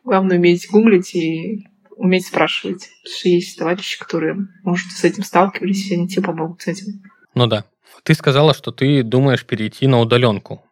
Главное 0.03 0.37
уметь 0.37 0.69
гуглить 0.69 1.13
и 1.15 1.67
уметь 1.95 2.27
спрашивать. 2.27 2.89
Потому 3.03 3.15
что 3.19 3.29
есть 3.29 3.57
товарищи, 3.57 3.99
которые, 3.99 4.47
может, 4.63 4.91
с 4.91 5.03
этим 5.03 5.23
сталкивались, 5.23 5.89
и 5.89 5.95
они 5.95 6.07
тебе 6.07 6.23
помогут 6.23 6.61
с 6.61 6.67
этим. 6.67 7.03
Ну 7.33 7.47
да. 7.47 7.65
Ты 8.03 8.13
сказала, 8.13 8.53
что 8.53 8.71
ты 8.71 9.03
думаешь 9.03 9.45
перейти 9.45 9.87
на 9.87 9.99
удаленку. 9.99 10.63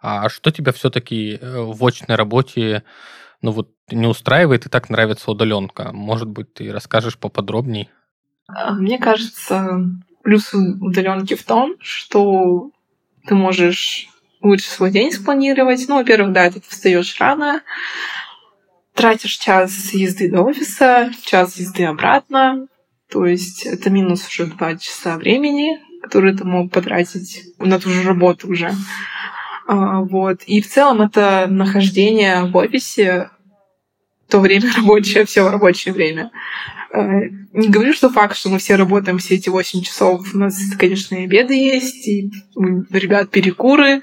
А 0.00 0.28
что 0.28 0.50
тебя 0.50 0.72
все-таки 0.72 1.38
э, 1.40 1.60
в 1.60 1.84
очной 1.84 2.16
работе 2.16 2.84
ну 3.42 3.50
вот 3.52 3.70
не 3.90 4.06
устраивает 4.06 4.66
и 4.66 4.68
так 4.68 4.90
нравится 4.90 5.30
удаленка? 5.30 5.90
Может 5.92 6.28
быть, 6.28 6.54
ты 6.54 6.72
расскажешь 6.72 7.18
поподробней? 7.18 7.90
А, 8.46 8.72
мне 8.72 8.98
кажется, 8.98 9.80
плюс 10.28 10.52
удаленки 10.52 11.32
в 11.32 11.42
том, 11.42 11.76
что 11.80 12.70
ты 13.26 13.34
можешь 13.34 14.10
лучше 14.42 14.68
свой 14.68 14.90
день 14.90 15.10
спланировать. 15.10 15.86
Ну, 15.88 15.94
во-первых, 15.94 16.34
да, 16.34 16.50
ты 16.50 16.60
встаешь 16.68 17.18
рано, 17.18 17.62
тратишь 18.92 19.38
час 19.38 19.94
езды 19.94 20.30
до 20.30 20.42
офиса, 20.42 21.10
час 21.24 21.56
езды 21.56 21.84
обратно. 21.84 22.68
То 23.10 23.24
есть 23.24 23.64
это 23.64 23.88
минус 23.88 24.28
уже 24.28 24.44
два 24.44 24.76
часа 24.76 25.16
времени, 25.16 25.80
которые 26.02 26.36
ты 26.36 26.44
мог 26.44 26.70
потратить 26.70 27.44
на 27.58 27.80
ту 27.80 27.88
же 27.88 28.02
работу 28.02 28.50
уже. 28.50 28.70
А, 29.66 30.00
вот. 30.00 30.42
И 30.42 30.60
в 30.60 30.68
целом 30.68 31.00
это 31.00 31.46
нахождение 31.48 32.44
в 32.44 32.54
офисе 32.54 33.30
то 34.28 34.40
время 34.40 34.72
рабочее, 34.76 35.24
все 35.24 35.48
рабочее 35.48 35.94
время. 35.94 36.30
А, 36.92 37.20
не 37.52 37.68
говорю, 37.68 37.92
что 37.92 38.10
факт, 38.10 38.36
что 38.36 38.48
мы 38.48 38.58
все 38.58 38.76
работаем 38.76 39.18
все 39.18 39.34
эти 39.34 39.48
8 39.48 39.82
часов. 39.82 40.34
У 40.34 40.38
нас, 40.38 40.58
конечно, 40.78 41.14
и 41.14 41.24
обеды 41.24 41.54
есть, 41.54 42.06
и 42.06 42.30
у 42.54 42.82
ребят 42.90 43.30
перекуры. 43.30 44.02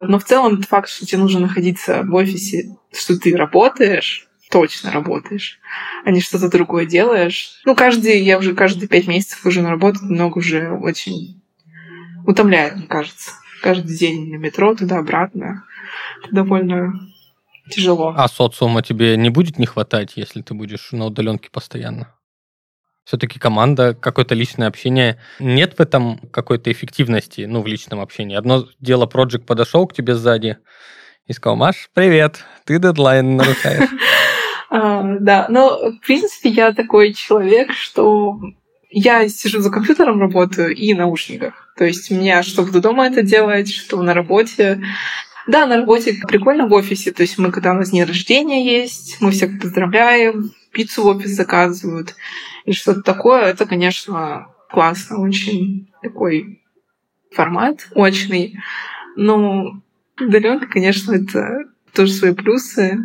Но 0.00 0.18
в 0.18 0.24
целом 0.24 0.58
это 0.58 0.66
факт, 0.66 0.88
что 0.88 1.06
тебе 1.06 1.18
нужно 1.18 1.40
находиться 1.40 2.02
в 2.02 2.14
офисе, 2.14 2.76
что 2.92 3.18
ты 3.18 3.34
работаешь, 3.34 4.28
точно 4.50 4.92
работаешь, 4.92 5.58
а 6.04 6.10
не 6.10 6.20
что-то 6.20 6.50
другое 6.50 6.84
делаешь. 6.84 7.60
Ну, 7.64 7.74
каждый, 7.74 8.20
я 8.22 8.38
уже 8.38 8.54
каждые 8.54 8.88
пять 8.88 9.06
месяцев 9.06 9.44
уже 9.46 9.62
на 9.62 9.70
работу, 9.70 10.00
много 10.02 10.38
уже 10.38 10.70
очень 10.70 11.42
утомляет, 12.26 12.76
мне 12.76 12.86
кажется 12.86 13.30
каждый 13.62 13.96
день 13.96 14.30
на 14.32 14.36
метро 14.36 14.74
туда-обратно. 14.74 15.64
Это 16.22 16.34
довольно 16.34 16.92
тяжело. 17.70 18.14
А 18.16 18.28
социума 18.28 18.82
тебе 18.82 19.16
не 19.16 19.30
будет 19.30 19.58
не 19.58 19.66
хватать, 19.66 20.12
если 20.16 20.42
ты 20.42 20.54
будешь 20.54 20.92
на 20.92 21.06
удаленке 21.06 21.50
постоянно? 21.50 22.12
Все-таки 23.04 23.38
команда, 23.38 23.94
какое-то 23.94 24.34
личное 24.34 24.66
общение. 24.66 25.18
Нет 25.38 25.74
в 25.78 25.80
этом 25.80 26.18
какой-то 26.32 26.72
эффективности, 26.72 27.42
ну, 27.42 27.62
в 27.62 27.66
личном 27.66 28.00
общении. 28.00 28.36
Одно 28.36 28.66
дело, 28.80 29.06
проект 29.06 29.46
подошел 29.46 29.86
к 29.86 29.94
тебе 29.94 30.16
сзади 30.16 30.58
и 31.26 31.32
сказал, 31.32 31.56
Маш, 31.56 31.88
привет, 31.94 32.44
ты 32.64 32.78
дедлайн 32.78 33.36
нарушаешь. 33.36 33.88
А, 34.68 35.04
да, 35.20 35.46
но, 35.48 35.92
в 35.92 36.00
принципе, 36.04 36.48
я 36.48 36.72
такой 36.72 37.14
человек, 37.14 37.70
что 37.72 38.40
я 38.90 39.28
сижу 39.28 39.60
за 39.60 39.70
компьютером, 39.70 40.20
работаю 40.20 40.74
и 40.74 40.92
наушниках. 40.92 41.72
То 41.76 41.84
есть 41.84 42.10
мне, 42.10 42.42
что 42.42 42.62
буду 42.62 42.80
дома 42.80 43.06
это 43.06 43.22
делать, 43.22 43.72
что 43.72 44.02
на 44.02 44.12
работе. 44.12 44.82
Да, 45.46 45.66
на 45.66 45.76
работе 45.76 46.14
прикольно 46.26 46.66
в 46.66 46.72
офисе. 46.72 47.12
То 47.12 47.22
есть 47.22 47.38
мы, 47.38 47.52
когда 47.52 47.72
у 47.72 47.74
нас 47.74 47.90
день 47.90 48.04
рождения 48.04 48.64
есть, 48.64 49.18
мы 49.20 49.30
всех 49.30 49.60
поздравляем, 49.60 50.52
пиццу 50.72 51.02
в 51.02 51.06
офис 51.06 51.30
заказывают. 51.30 52.16
И 52.64 52.72
что-то 52.72 53.02
такое, 53.02 53.42
это, 53.42 53.64
конечно, 53.64 54.48
классно. 54.68 55.20
Очень 55.20 55.88
такой 56.02 56.62
формат 57.32 57.88
очный. 57.94 58.58
Но 59.14 59.80
удаленка, 60.20 60.66
конечно, 60.66 61.12
это 61.12 61.64
тоже 61.92 62.12
свои 62.12 62.34
плюсы. 62.34 62.98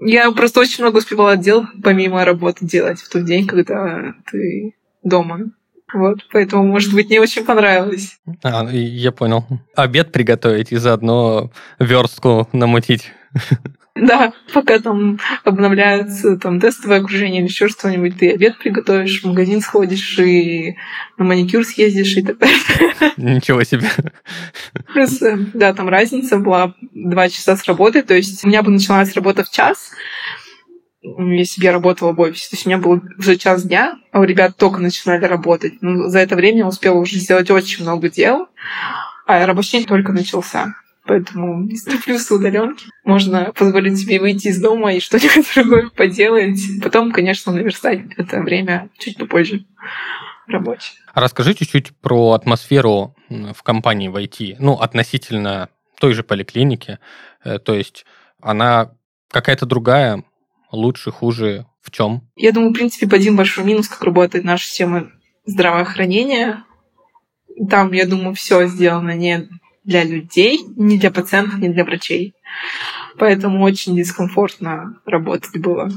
Я 0.00 0.30
просто 0.32 0.60
очень 0.60 0.84
много 0.84 0.98
успевала 0.98 1.36
дел 1.36 1.66
помимо 1.82 2.24
работы 2.24 2.64
делать 2.64 3.00
в 3.00 3.08
тот 3.08 3.24
день, 3.24 3.46
когда 3.46 4.14
ты 4.30 4.74
дома. 5.02 5.50
Вот, 5.92 6.18
поэтому, 6.32 6.64
может 6.64 6.92
быть, 6.92 7.10
не 7.10 7.18
очень 7.18 7.44
понравилось. 7.44 8.18
А, 8.42 8.68
я 8.70 9.12
понял. 9.12 9.44
Обед 9.76 10.12
приготовить 10.12 10.72
и 10.72 10.76
заодно 10.76 11.50
верстку 11.78 12.48
намутить. 12.52 13.12
Да, 13.96 14.32
пока 14.52 14.80
там 14.80 15.20
обновляются 15.44 16.36
там 16.36 16.58
тестовое 16.58 16.98
окружение 16.98 17.42
или 17.42 17.48
еще 17.48 17.68
что-нибудь, 17.68 18.18
ты 18.18 18.32
обед 18.32 18.58
приготовишь, 18.58 19.22
в 19.22 19.26
магазин 19.26 19.60
сходишь 19.60 20.18
и 20.18 20.76
на 21.16 21.24
маникюр 21.24 21.64
съездишь 21.64 22.16
и 22.16 22.22
так 22.22 22.38
далее. 22.38 22.56
Ничего 23.16 23.62
себе. 23.62 23.88
Плюс, 24.92 25.22
э, 25.22 25.38
да, 25.54 25.72
там 25.74 25.88
разница 25.88 26.38
была 26.38 26.74
два 26.92 27.28
часа 27.28 27.56
с 27.56 27.64
работы, 27.66 28.02
то 28.02 28.14
есть 28.14 28.44
у 28.44 28.48
меня 28.48 28.64
бы 28.64 28.72
началась 28.72 29.14
работа 29.14 29.44
в 29.44 29.50
час, 29.50 29.92
если 31.04 31.60
бы 31.60 31.64
я 31.66 31.72
работала 31.72 32.12
в 32.12 32.20
офисе. 32.20 32.50
То 32.50 32.56
есть 32.56 32.66
у 32.66 32.68
меня 32.70 32.78
был 32.78 33.02
уже 33.18 33.36
час 33.36 33.64
дня, 33.64 33.98
а 34.12 34.20
у 34.20 34.24
ребят 34.24 34.56
только 34.56 34.80
начинали 34.80 35.24
работать. 35.26 35.82
Но 35.82 36.08
за 36.08 36.20
это 36.20 36.34
время 36.34 36.58
я 36.58 36.66
успела 36.66 36.98
уже 36.98 37.16
сделать 37.16 37.50
очень 37.50 37.82
много 37.84 38.08
дел, 38.08 38.48
а 39.26 39.44
рабочий 39.44 39.78
день 39.78 39.86
только 39.86 40.12
начался. 40.12 40.74
Поэтому 41.06 41.66
если 41.68 41.98
плюсы 41.98 42.34
удаленки. 42.34 42.86
Можно 43.04 43.52
позволить 43.54 43.98
себе 43.98 44.18
выйти 44.18 44.48
из 44.48 44.60
дома 44.60 44.94
и 44.94 45.00
что-нибудь 45.00 45.46
другое 45.54 45.90
поделать. 45.90 46.58
Потом, 46.82 47.12
конечно, 47.12 47.52
наверстать 47.52 48.00
это 48.16 48.40
время 48.40 48.88
чуть 48.98 49.18
попозже 49.18 49.66
рабочее. 50.46 50.98
Расскажи 51.12 51.54
чуть-чуть 51.54 51.94
про 51.98 52.32
атмосферу 52.32 53.14
в 53.28 53.62
компании 53.62 54.08
в 54.08 54.16
IT, 54.16 54.56
ну, 54.58 54.74
относительно 54.74 55.68
той 55.98 56.14
же 56.14 56.22
поликлиники. 56.22 56.98
Э, 57.44 57.58
то 57.58 57.74
есть 57.74 58.06
она 58.40 58.92
какая-то 59.30 59.66
другая, 59.66 60.24
лучше, 60.74 61.10
хуже, 61.10 61.66
в 61.80 61.90
чем? 61.90 62.28
Я 62.36 62.52
думаю, 62.52 62.70
в 62.70 62.74
принципе, 62.74 63.06
один 63.14 63.36
большой 63.36 63.64
минус, 63.64 63.88
как 63.88 64.02
работает 64.02 64.44
наша 64.44 64.66
система 64.66 65.10
здравоохранения. 65.46 66.64
Там, 67.70 67.92
я 67.92 68.06
думаю, 68.06 68.34
все 68.34 68.66
сделано 68.66 69.14
не 69.14 69.48
для 69.84 70.02
людей, 70.02 70.60
не 70.76 70.98
для 70.98 71.10
пациентов, 71.10 71.58
не 71.58 71.68
для 71.68 71.84
врачей. 71.84 72.34
Поэтому 73.18 73.62
очень 73.62 73.96
дискомфортно 73.96 75.00
работать 75.04 75.56
было. 75.60 75.90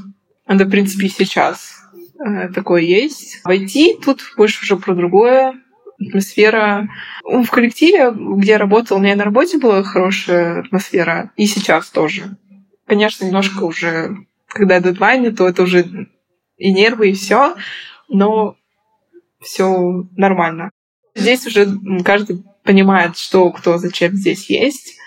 Это, 0.45 0.65
в 0.65 0.69
принципе, 0.69 1.07
и 1.07 1.09
сейчас 1.09 1.81
э, 2.19 2.49
такое 2.49 2.81
есть. 2.81 3.41
В 3.43 3.49
IT 3.49 4.01
тут 4.03 4.21
больше 4.37 4.63
уже 4.63 4.77
про 4.77 4.93
другое. 4.93 5.55
Атмосфера 5.99 6.89
в 7.23 7.47
коллективе, 7.47 8.11
где 8.11 8.51
я 8.51 8.57
работала, 8.59 8.99
у 8.99 9.01
меня 9.01 9.15
на 9.15 9.23
работе 9.23 9.57
была 9.57 9.81
хорошая 9.81 10.61
атмосфера, 10.61 11.31
и 11.37 11.47
сейчас 11.47 11.89
тоже. 11.89 12.37
Конечно, 12.85 13.25
немножко 13.25 13.63
уже, 13.63 14.15
когда 14.57 14.79
дедлайны, 14.79 15.31
то 15.31 15.47
это 15.47 15.63
уже 15.63 16.07
и 16.57 16.73
нервы, 16.73 17.11
и 17.11 17.13
все, 17.13 17.55
но 18.09 18.55
все 19.41 20.07
нормально. 20.15 20.71
Здесь 21.15 21.45
уже 21.47 21.67
каждый 22.03 22.43
понимает, 22.63 23.17
что, 23.17 23.51
кто, 23.51 23.77
зачем 23.77 24.13
здесь 24.13 24.49
есть. 24.49 24.97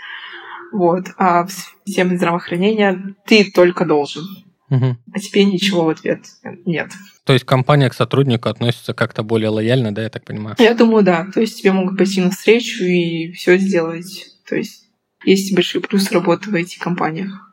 Вот. 0.72 1.06
А 1.16 1.44
в 1.46 1.52
системе 1.84 2.16
здравоохранения 2.16 3.14
ты 3.26 3.50
только 3.50 3.84
должен. 3.84 4.24
Угу. 4.70 4.96
А 5.12 5.18
тебе 5.18 5.44
ничего 5.44 5.84
в 5.84 5.88
ответ 5.88 6.20
нет. 6.64 6.90
То 7.24 7.32
есть 7.32 7.44
компания 7.44 7.90
к 7.90 7.94
сотруднику 7.94 8.48
относится 8.48 8.94
как-то 8.94 9.22
более 9.24 9.48
лояльно, 9.48 9.92
да, 9.92 10.02
я 10.02 10.10
так 10.10 10.24
понимаю? 10.24 10.56
Я 10.58 10.74
думаю, 10.74 11.04
да. 11.04 11.26
То 11.34 11.40
есть 11.40 11.60
тебе 11.60 11.72
могут 11.72 11.98
пойти 11.98 12.20
навстречу 12.20 12.84
и 12.84 13.32
все 13.32 13.58
сделать. 13.58 14.26
То 14.48 14.56
есть 14.56 14.88
есть 15.24 15.54
большие 15.54 15.82
плюсы 15.82 16.14
работы 16.14 16.50
в 16.50 16.54
IT-компаниях. 16.54 17.49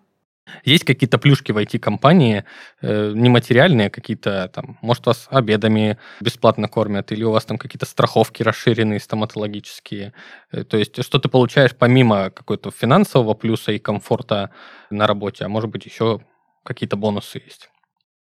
Есть 0.63 0.83
какие-то 0.83 1.17
плюшки 1.17 1.51
в 1.51 1.57
IT-компании, 1.57 2.43
э, 2.81 3.11
нематериальные 3.13 3.89
какие-то, 3.89 4.49
там, 4.53 4.77
может, 4.81 5.05
вас 5.05 5.27
обедами 5.29 5.97
бесплатно 6.21 6.67
кормят, 6.67 7.11
или 7.11 7.23
у 7.23 7.31
вас 7.31 7.45
там 7.45 7.57
какие-то 7.57 7.85
страховки 7.85 8.43
расширенные, 8.43 8.99
стоматологические. 8.99 10.13
Э, 10.51 10.63
то 10.63 10.77
есть, 10.77 11.03
что 11.03 11.19
ты 11.19 11.29
получаешь 11.29 11.75
помимо 11.75 12.29
какого-то 12.29 12.71
финансового 12.71 13.33
плюса 13.33 13.71
и 13.71 13.79
комфорта 13.79 14.51
на 14.89 15.07
работе, 15.07 15.45
а 15.45 15.49
может 15.49 15.69
быть, 15.69 15.85
еще 15.85 16.21
какие-то 16.63 16.97
бонусы 16.97 17.41
есть? 17.43 17.69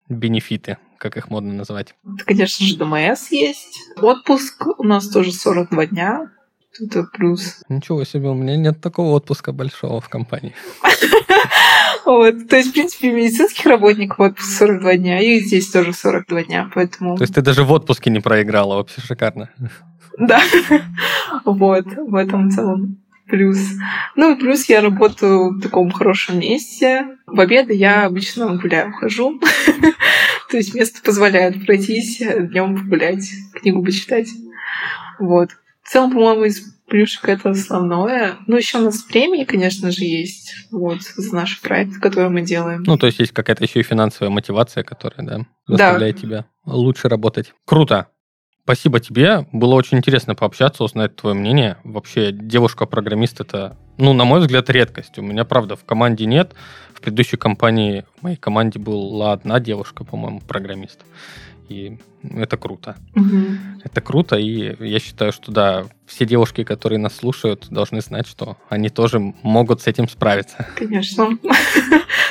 Бенефиты, 0.08 0.78
как 0.98 1.16
их 1.16 1.30
модно 1.30 1.52
называть. 1.52 1.94
Конечно 2.26 2.66
же, 2.66 2.76
ДМС 2.76 3.30
есть. 3.30 3.78
Отпуск 3.96 4.66
у 4.78 4.84
нас 4.84 5.08
тоже 5.08 5.32
42 5.32 5.86
дня. 5.86 6.30
Это 6.78 7.04
плюс. 7.12 7.62
Ничего 7.68 8.04
себе, 8.04 8.28
у 8.28 8.34
меня 8.34 8.56
нет 8.56 8.80
такого 8.80 9.10
отпуска 9.16 9.52
большого 9.52 10.00
в 10.00 10.08
компании. 10.08 10.54
Вот. 12.10 12.48
То 12.48 12.56
есть, 12.56 12.70
в 12.70 12.72
принципе, 12.72 13.12
медицинских 13.12 13.66
работников 13.66 14.18
отпуск 14.18 14.50
42 14.58 14.96
дня, 14.96 15.20
и 15.20 15.38
здесь 15.38 15.70
тоже 15.70 15.92
42 15.92 16.42
дня, 16.42 16.68
поэтому... 16.74 17.16
То 17.16 17.22
есть 17.22 17.36
ты 17.36 17.40
даже 17.40 17.62
в 17.62 17.70
отпуске 17.70 18.10
не 18.10 18.18
проиграла, 18.18 18.74
вообще 18.74 19.00
шикарно. 19.00 19.48
Да, 20.18 20.40
вот, 21.44 21.86
в 21.86 22.16
этом 22.16 22.50
целом 22.50 22.98
плюс. 23.28 23.58
Ну 24.16 24.34
и 24.34 24.40
плюс 24.40 24.68
я 24.68 24.80
работаю 24.80 25.50
в 25.50 25.60
таком 25.60 25.92
хорошем 25.92 26.40
месте. 26.40 27.16
В 27.28 27.38
обеды 27.38 27.74
я 27.74 28.06
обычно 28.06 28.56
гуляю, 28.56 28.92
хожу. 28.92 29.40
То 30.50 30.56
есть 30.56 30.74
место 30.74 31.00
позволяет 31.04 31.64
пройтись, 31.64 32.18
днем 32.18 32.76
погулять, 32.76 33.30
книгу 33.54 33.84
почитать. 33.84 34.30
Вот. 35.20 35.50
В 35.84 35.88
целом, 35.88 36.10
по-моему, 36.10 36.42
из 36.42 36.74
Плюшек 36.90 37.28
это 37.28 37.50
основное. 37.50 38.36
Ну, 38.48 38.56
еще 38.56 38.78
у 38.78 38.82
нас 38.82 38.98
премии, 39.02 39.44
конечно 39.44 39.92
же, 39.92 40.04
есть. 40.04 40.52
Вот, 40.72 41.02
за 41.02 41.34
наши 41.36 41.62
проекты, 41.62 42.00
которые 42.00 42.30
мы 42.30 42.42
делаем. 42.42 42.82
Ну, 42.82 42.98
то 42.98 43.06
есть 43.06 43.20
есть 43.20 43.30
какая-то 43.30 43.62
еще 43.62 43.78
и 43.78 43.84
финансовая 43.84 44.30
мотивация, 44.30 44.82
которая, 44.82 45.24
да, 45.24 45.46
заставляет 45.68 46.16
да. 46.16 46.20
тебя 46.20 46.44
лучше 46.66 47.08
работать. 47.08 47.54
Круто. 47.64 48.08
Спасибо 48.64 48.98
тебе. 48.98 49.46
Было 49.52 49.74
очень 49.74 49.98
интересно 49.98 50.34
пообщаться, 50.34 50.82
узнать 50.82 51.14
твое 51.14 51.34
мнение. 51.36 51.76
Вообще, 51.84 52.32
девушка-программист 52.32 53.40
это, 53.40 53.76
ну, 53.96 54.12
на 54.12 54.24
мой 54.24 54.40
взгляд, 54.40 54.68
редкость. 54.68 55.16
У 55.18 55.22
меня, 55.22 55.44
правда, 55.44 55.76
в 55.76 55.84
команде 55.84 56.26
нет. 56.26 56.54
В 56.92 57.00
предыдущей 57.00 57.36
компании, 57.36 58.04
в 58.18 58.24
моей 58.24 58.36
команде 58.36 58.80
была 58.80 59.32
одна 59.32 59.60
девушка, 59.60 60.04
по-моему, 60.04 60.40
программист. 60.40 61.00
И 61.70 61.98
это 62.28 62.56
круто. 62.56 62.96
Угу. 63.14 63.36
Это 63.84 64.00
круто, 64.00 64.36
и 64.36 64.74
я 64.84 64.98
считаю, 64.98 65.32
что 65.32 65.52
да, 65.52 65.86
все 66.04 66.26
девушки, 66.26 66.64
которые 66.64 66.98
нас 66.98 67.14
слушают, 67.14 67.68
должны 67.70 68.00
знать, 68.00 68.26
что 68.26 68.56
они 68.68 68.88
тоже 68.88 69.20
могут 69.42 69.80
с 69.80 69.86
этим 69.86 70.08
справиться. 70.08 70.66
Конечно. 70.74 71.38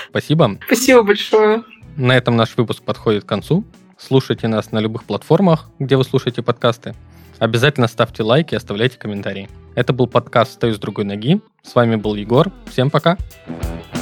Спасибо. 0.09 0.57
Спасибо 0.65 1.03
большое. 1.03 1.63
На 1.95 2.17
этом 2.17 2.35
наш 2.35 2.57
выпуск 2.57 2.83
подходит 2.83 3.23
к 3.23 3.27
концу. 3.27 3.63
Слушайте 3.97 4.49
нас 4.49 4.73
на 4.73 4.79
любых 4.79 5.05
платформах, 5.05 5.69
где 5.79 5.95
вы 5.95 6.03
слушаете 6.03 6.41
подкасты. 6.41 6.93
Обязательно 7.37 7.87
ставьте 7.87 8.23
лайки 8.23 8.55
и 8.55 8.57
оставляйте 8.57 8.97
комментарии. 8.97 9.49
Это 9.73 9.93
был 9.93 10.07
подкаст 10.07 10.53
«Стою 10.53 10.73
с 10.73 10.79
другой 10.79 11.05
ноги». 11.05 11.39
С 11.63 11.75
вами 11.75 11.95
был 11.95 12.15
Егор. 12.15 12.51
Всем 12.69 12.89
пока. 12.89 13.17
Пока. 13.45 13.98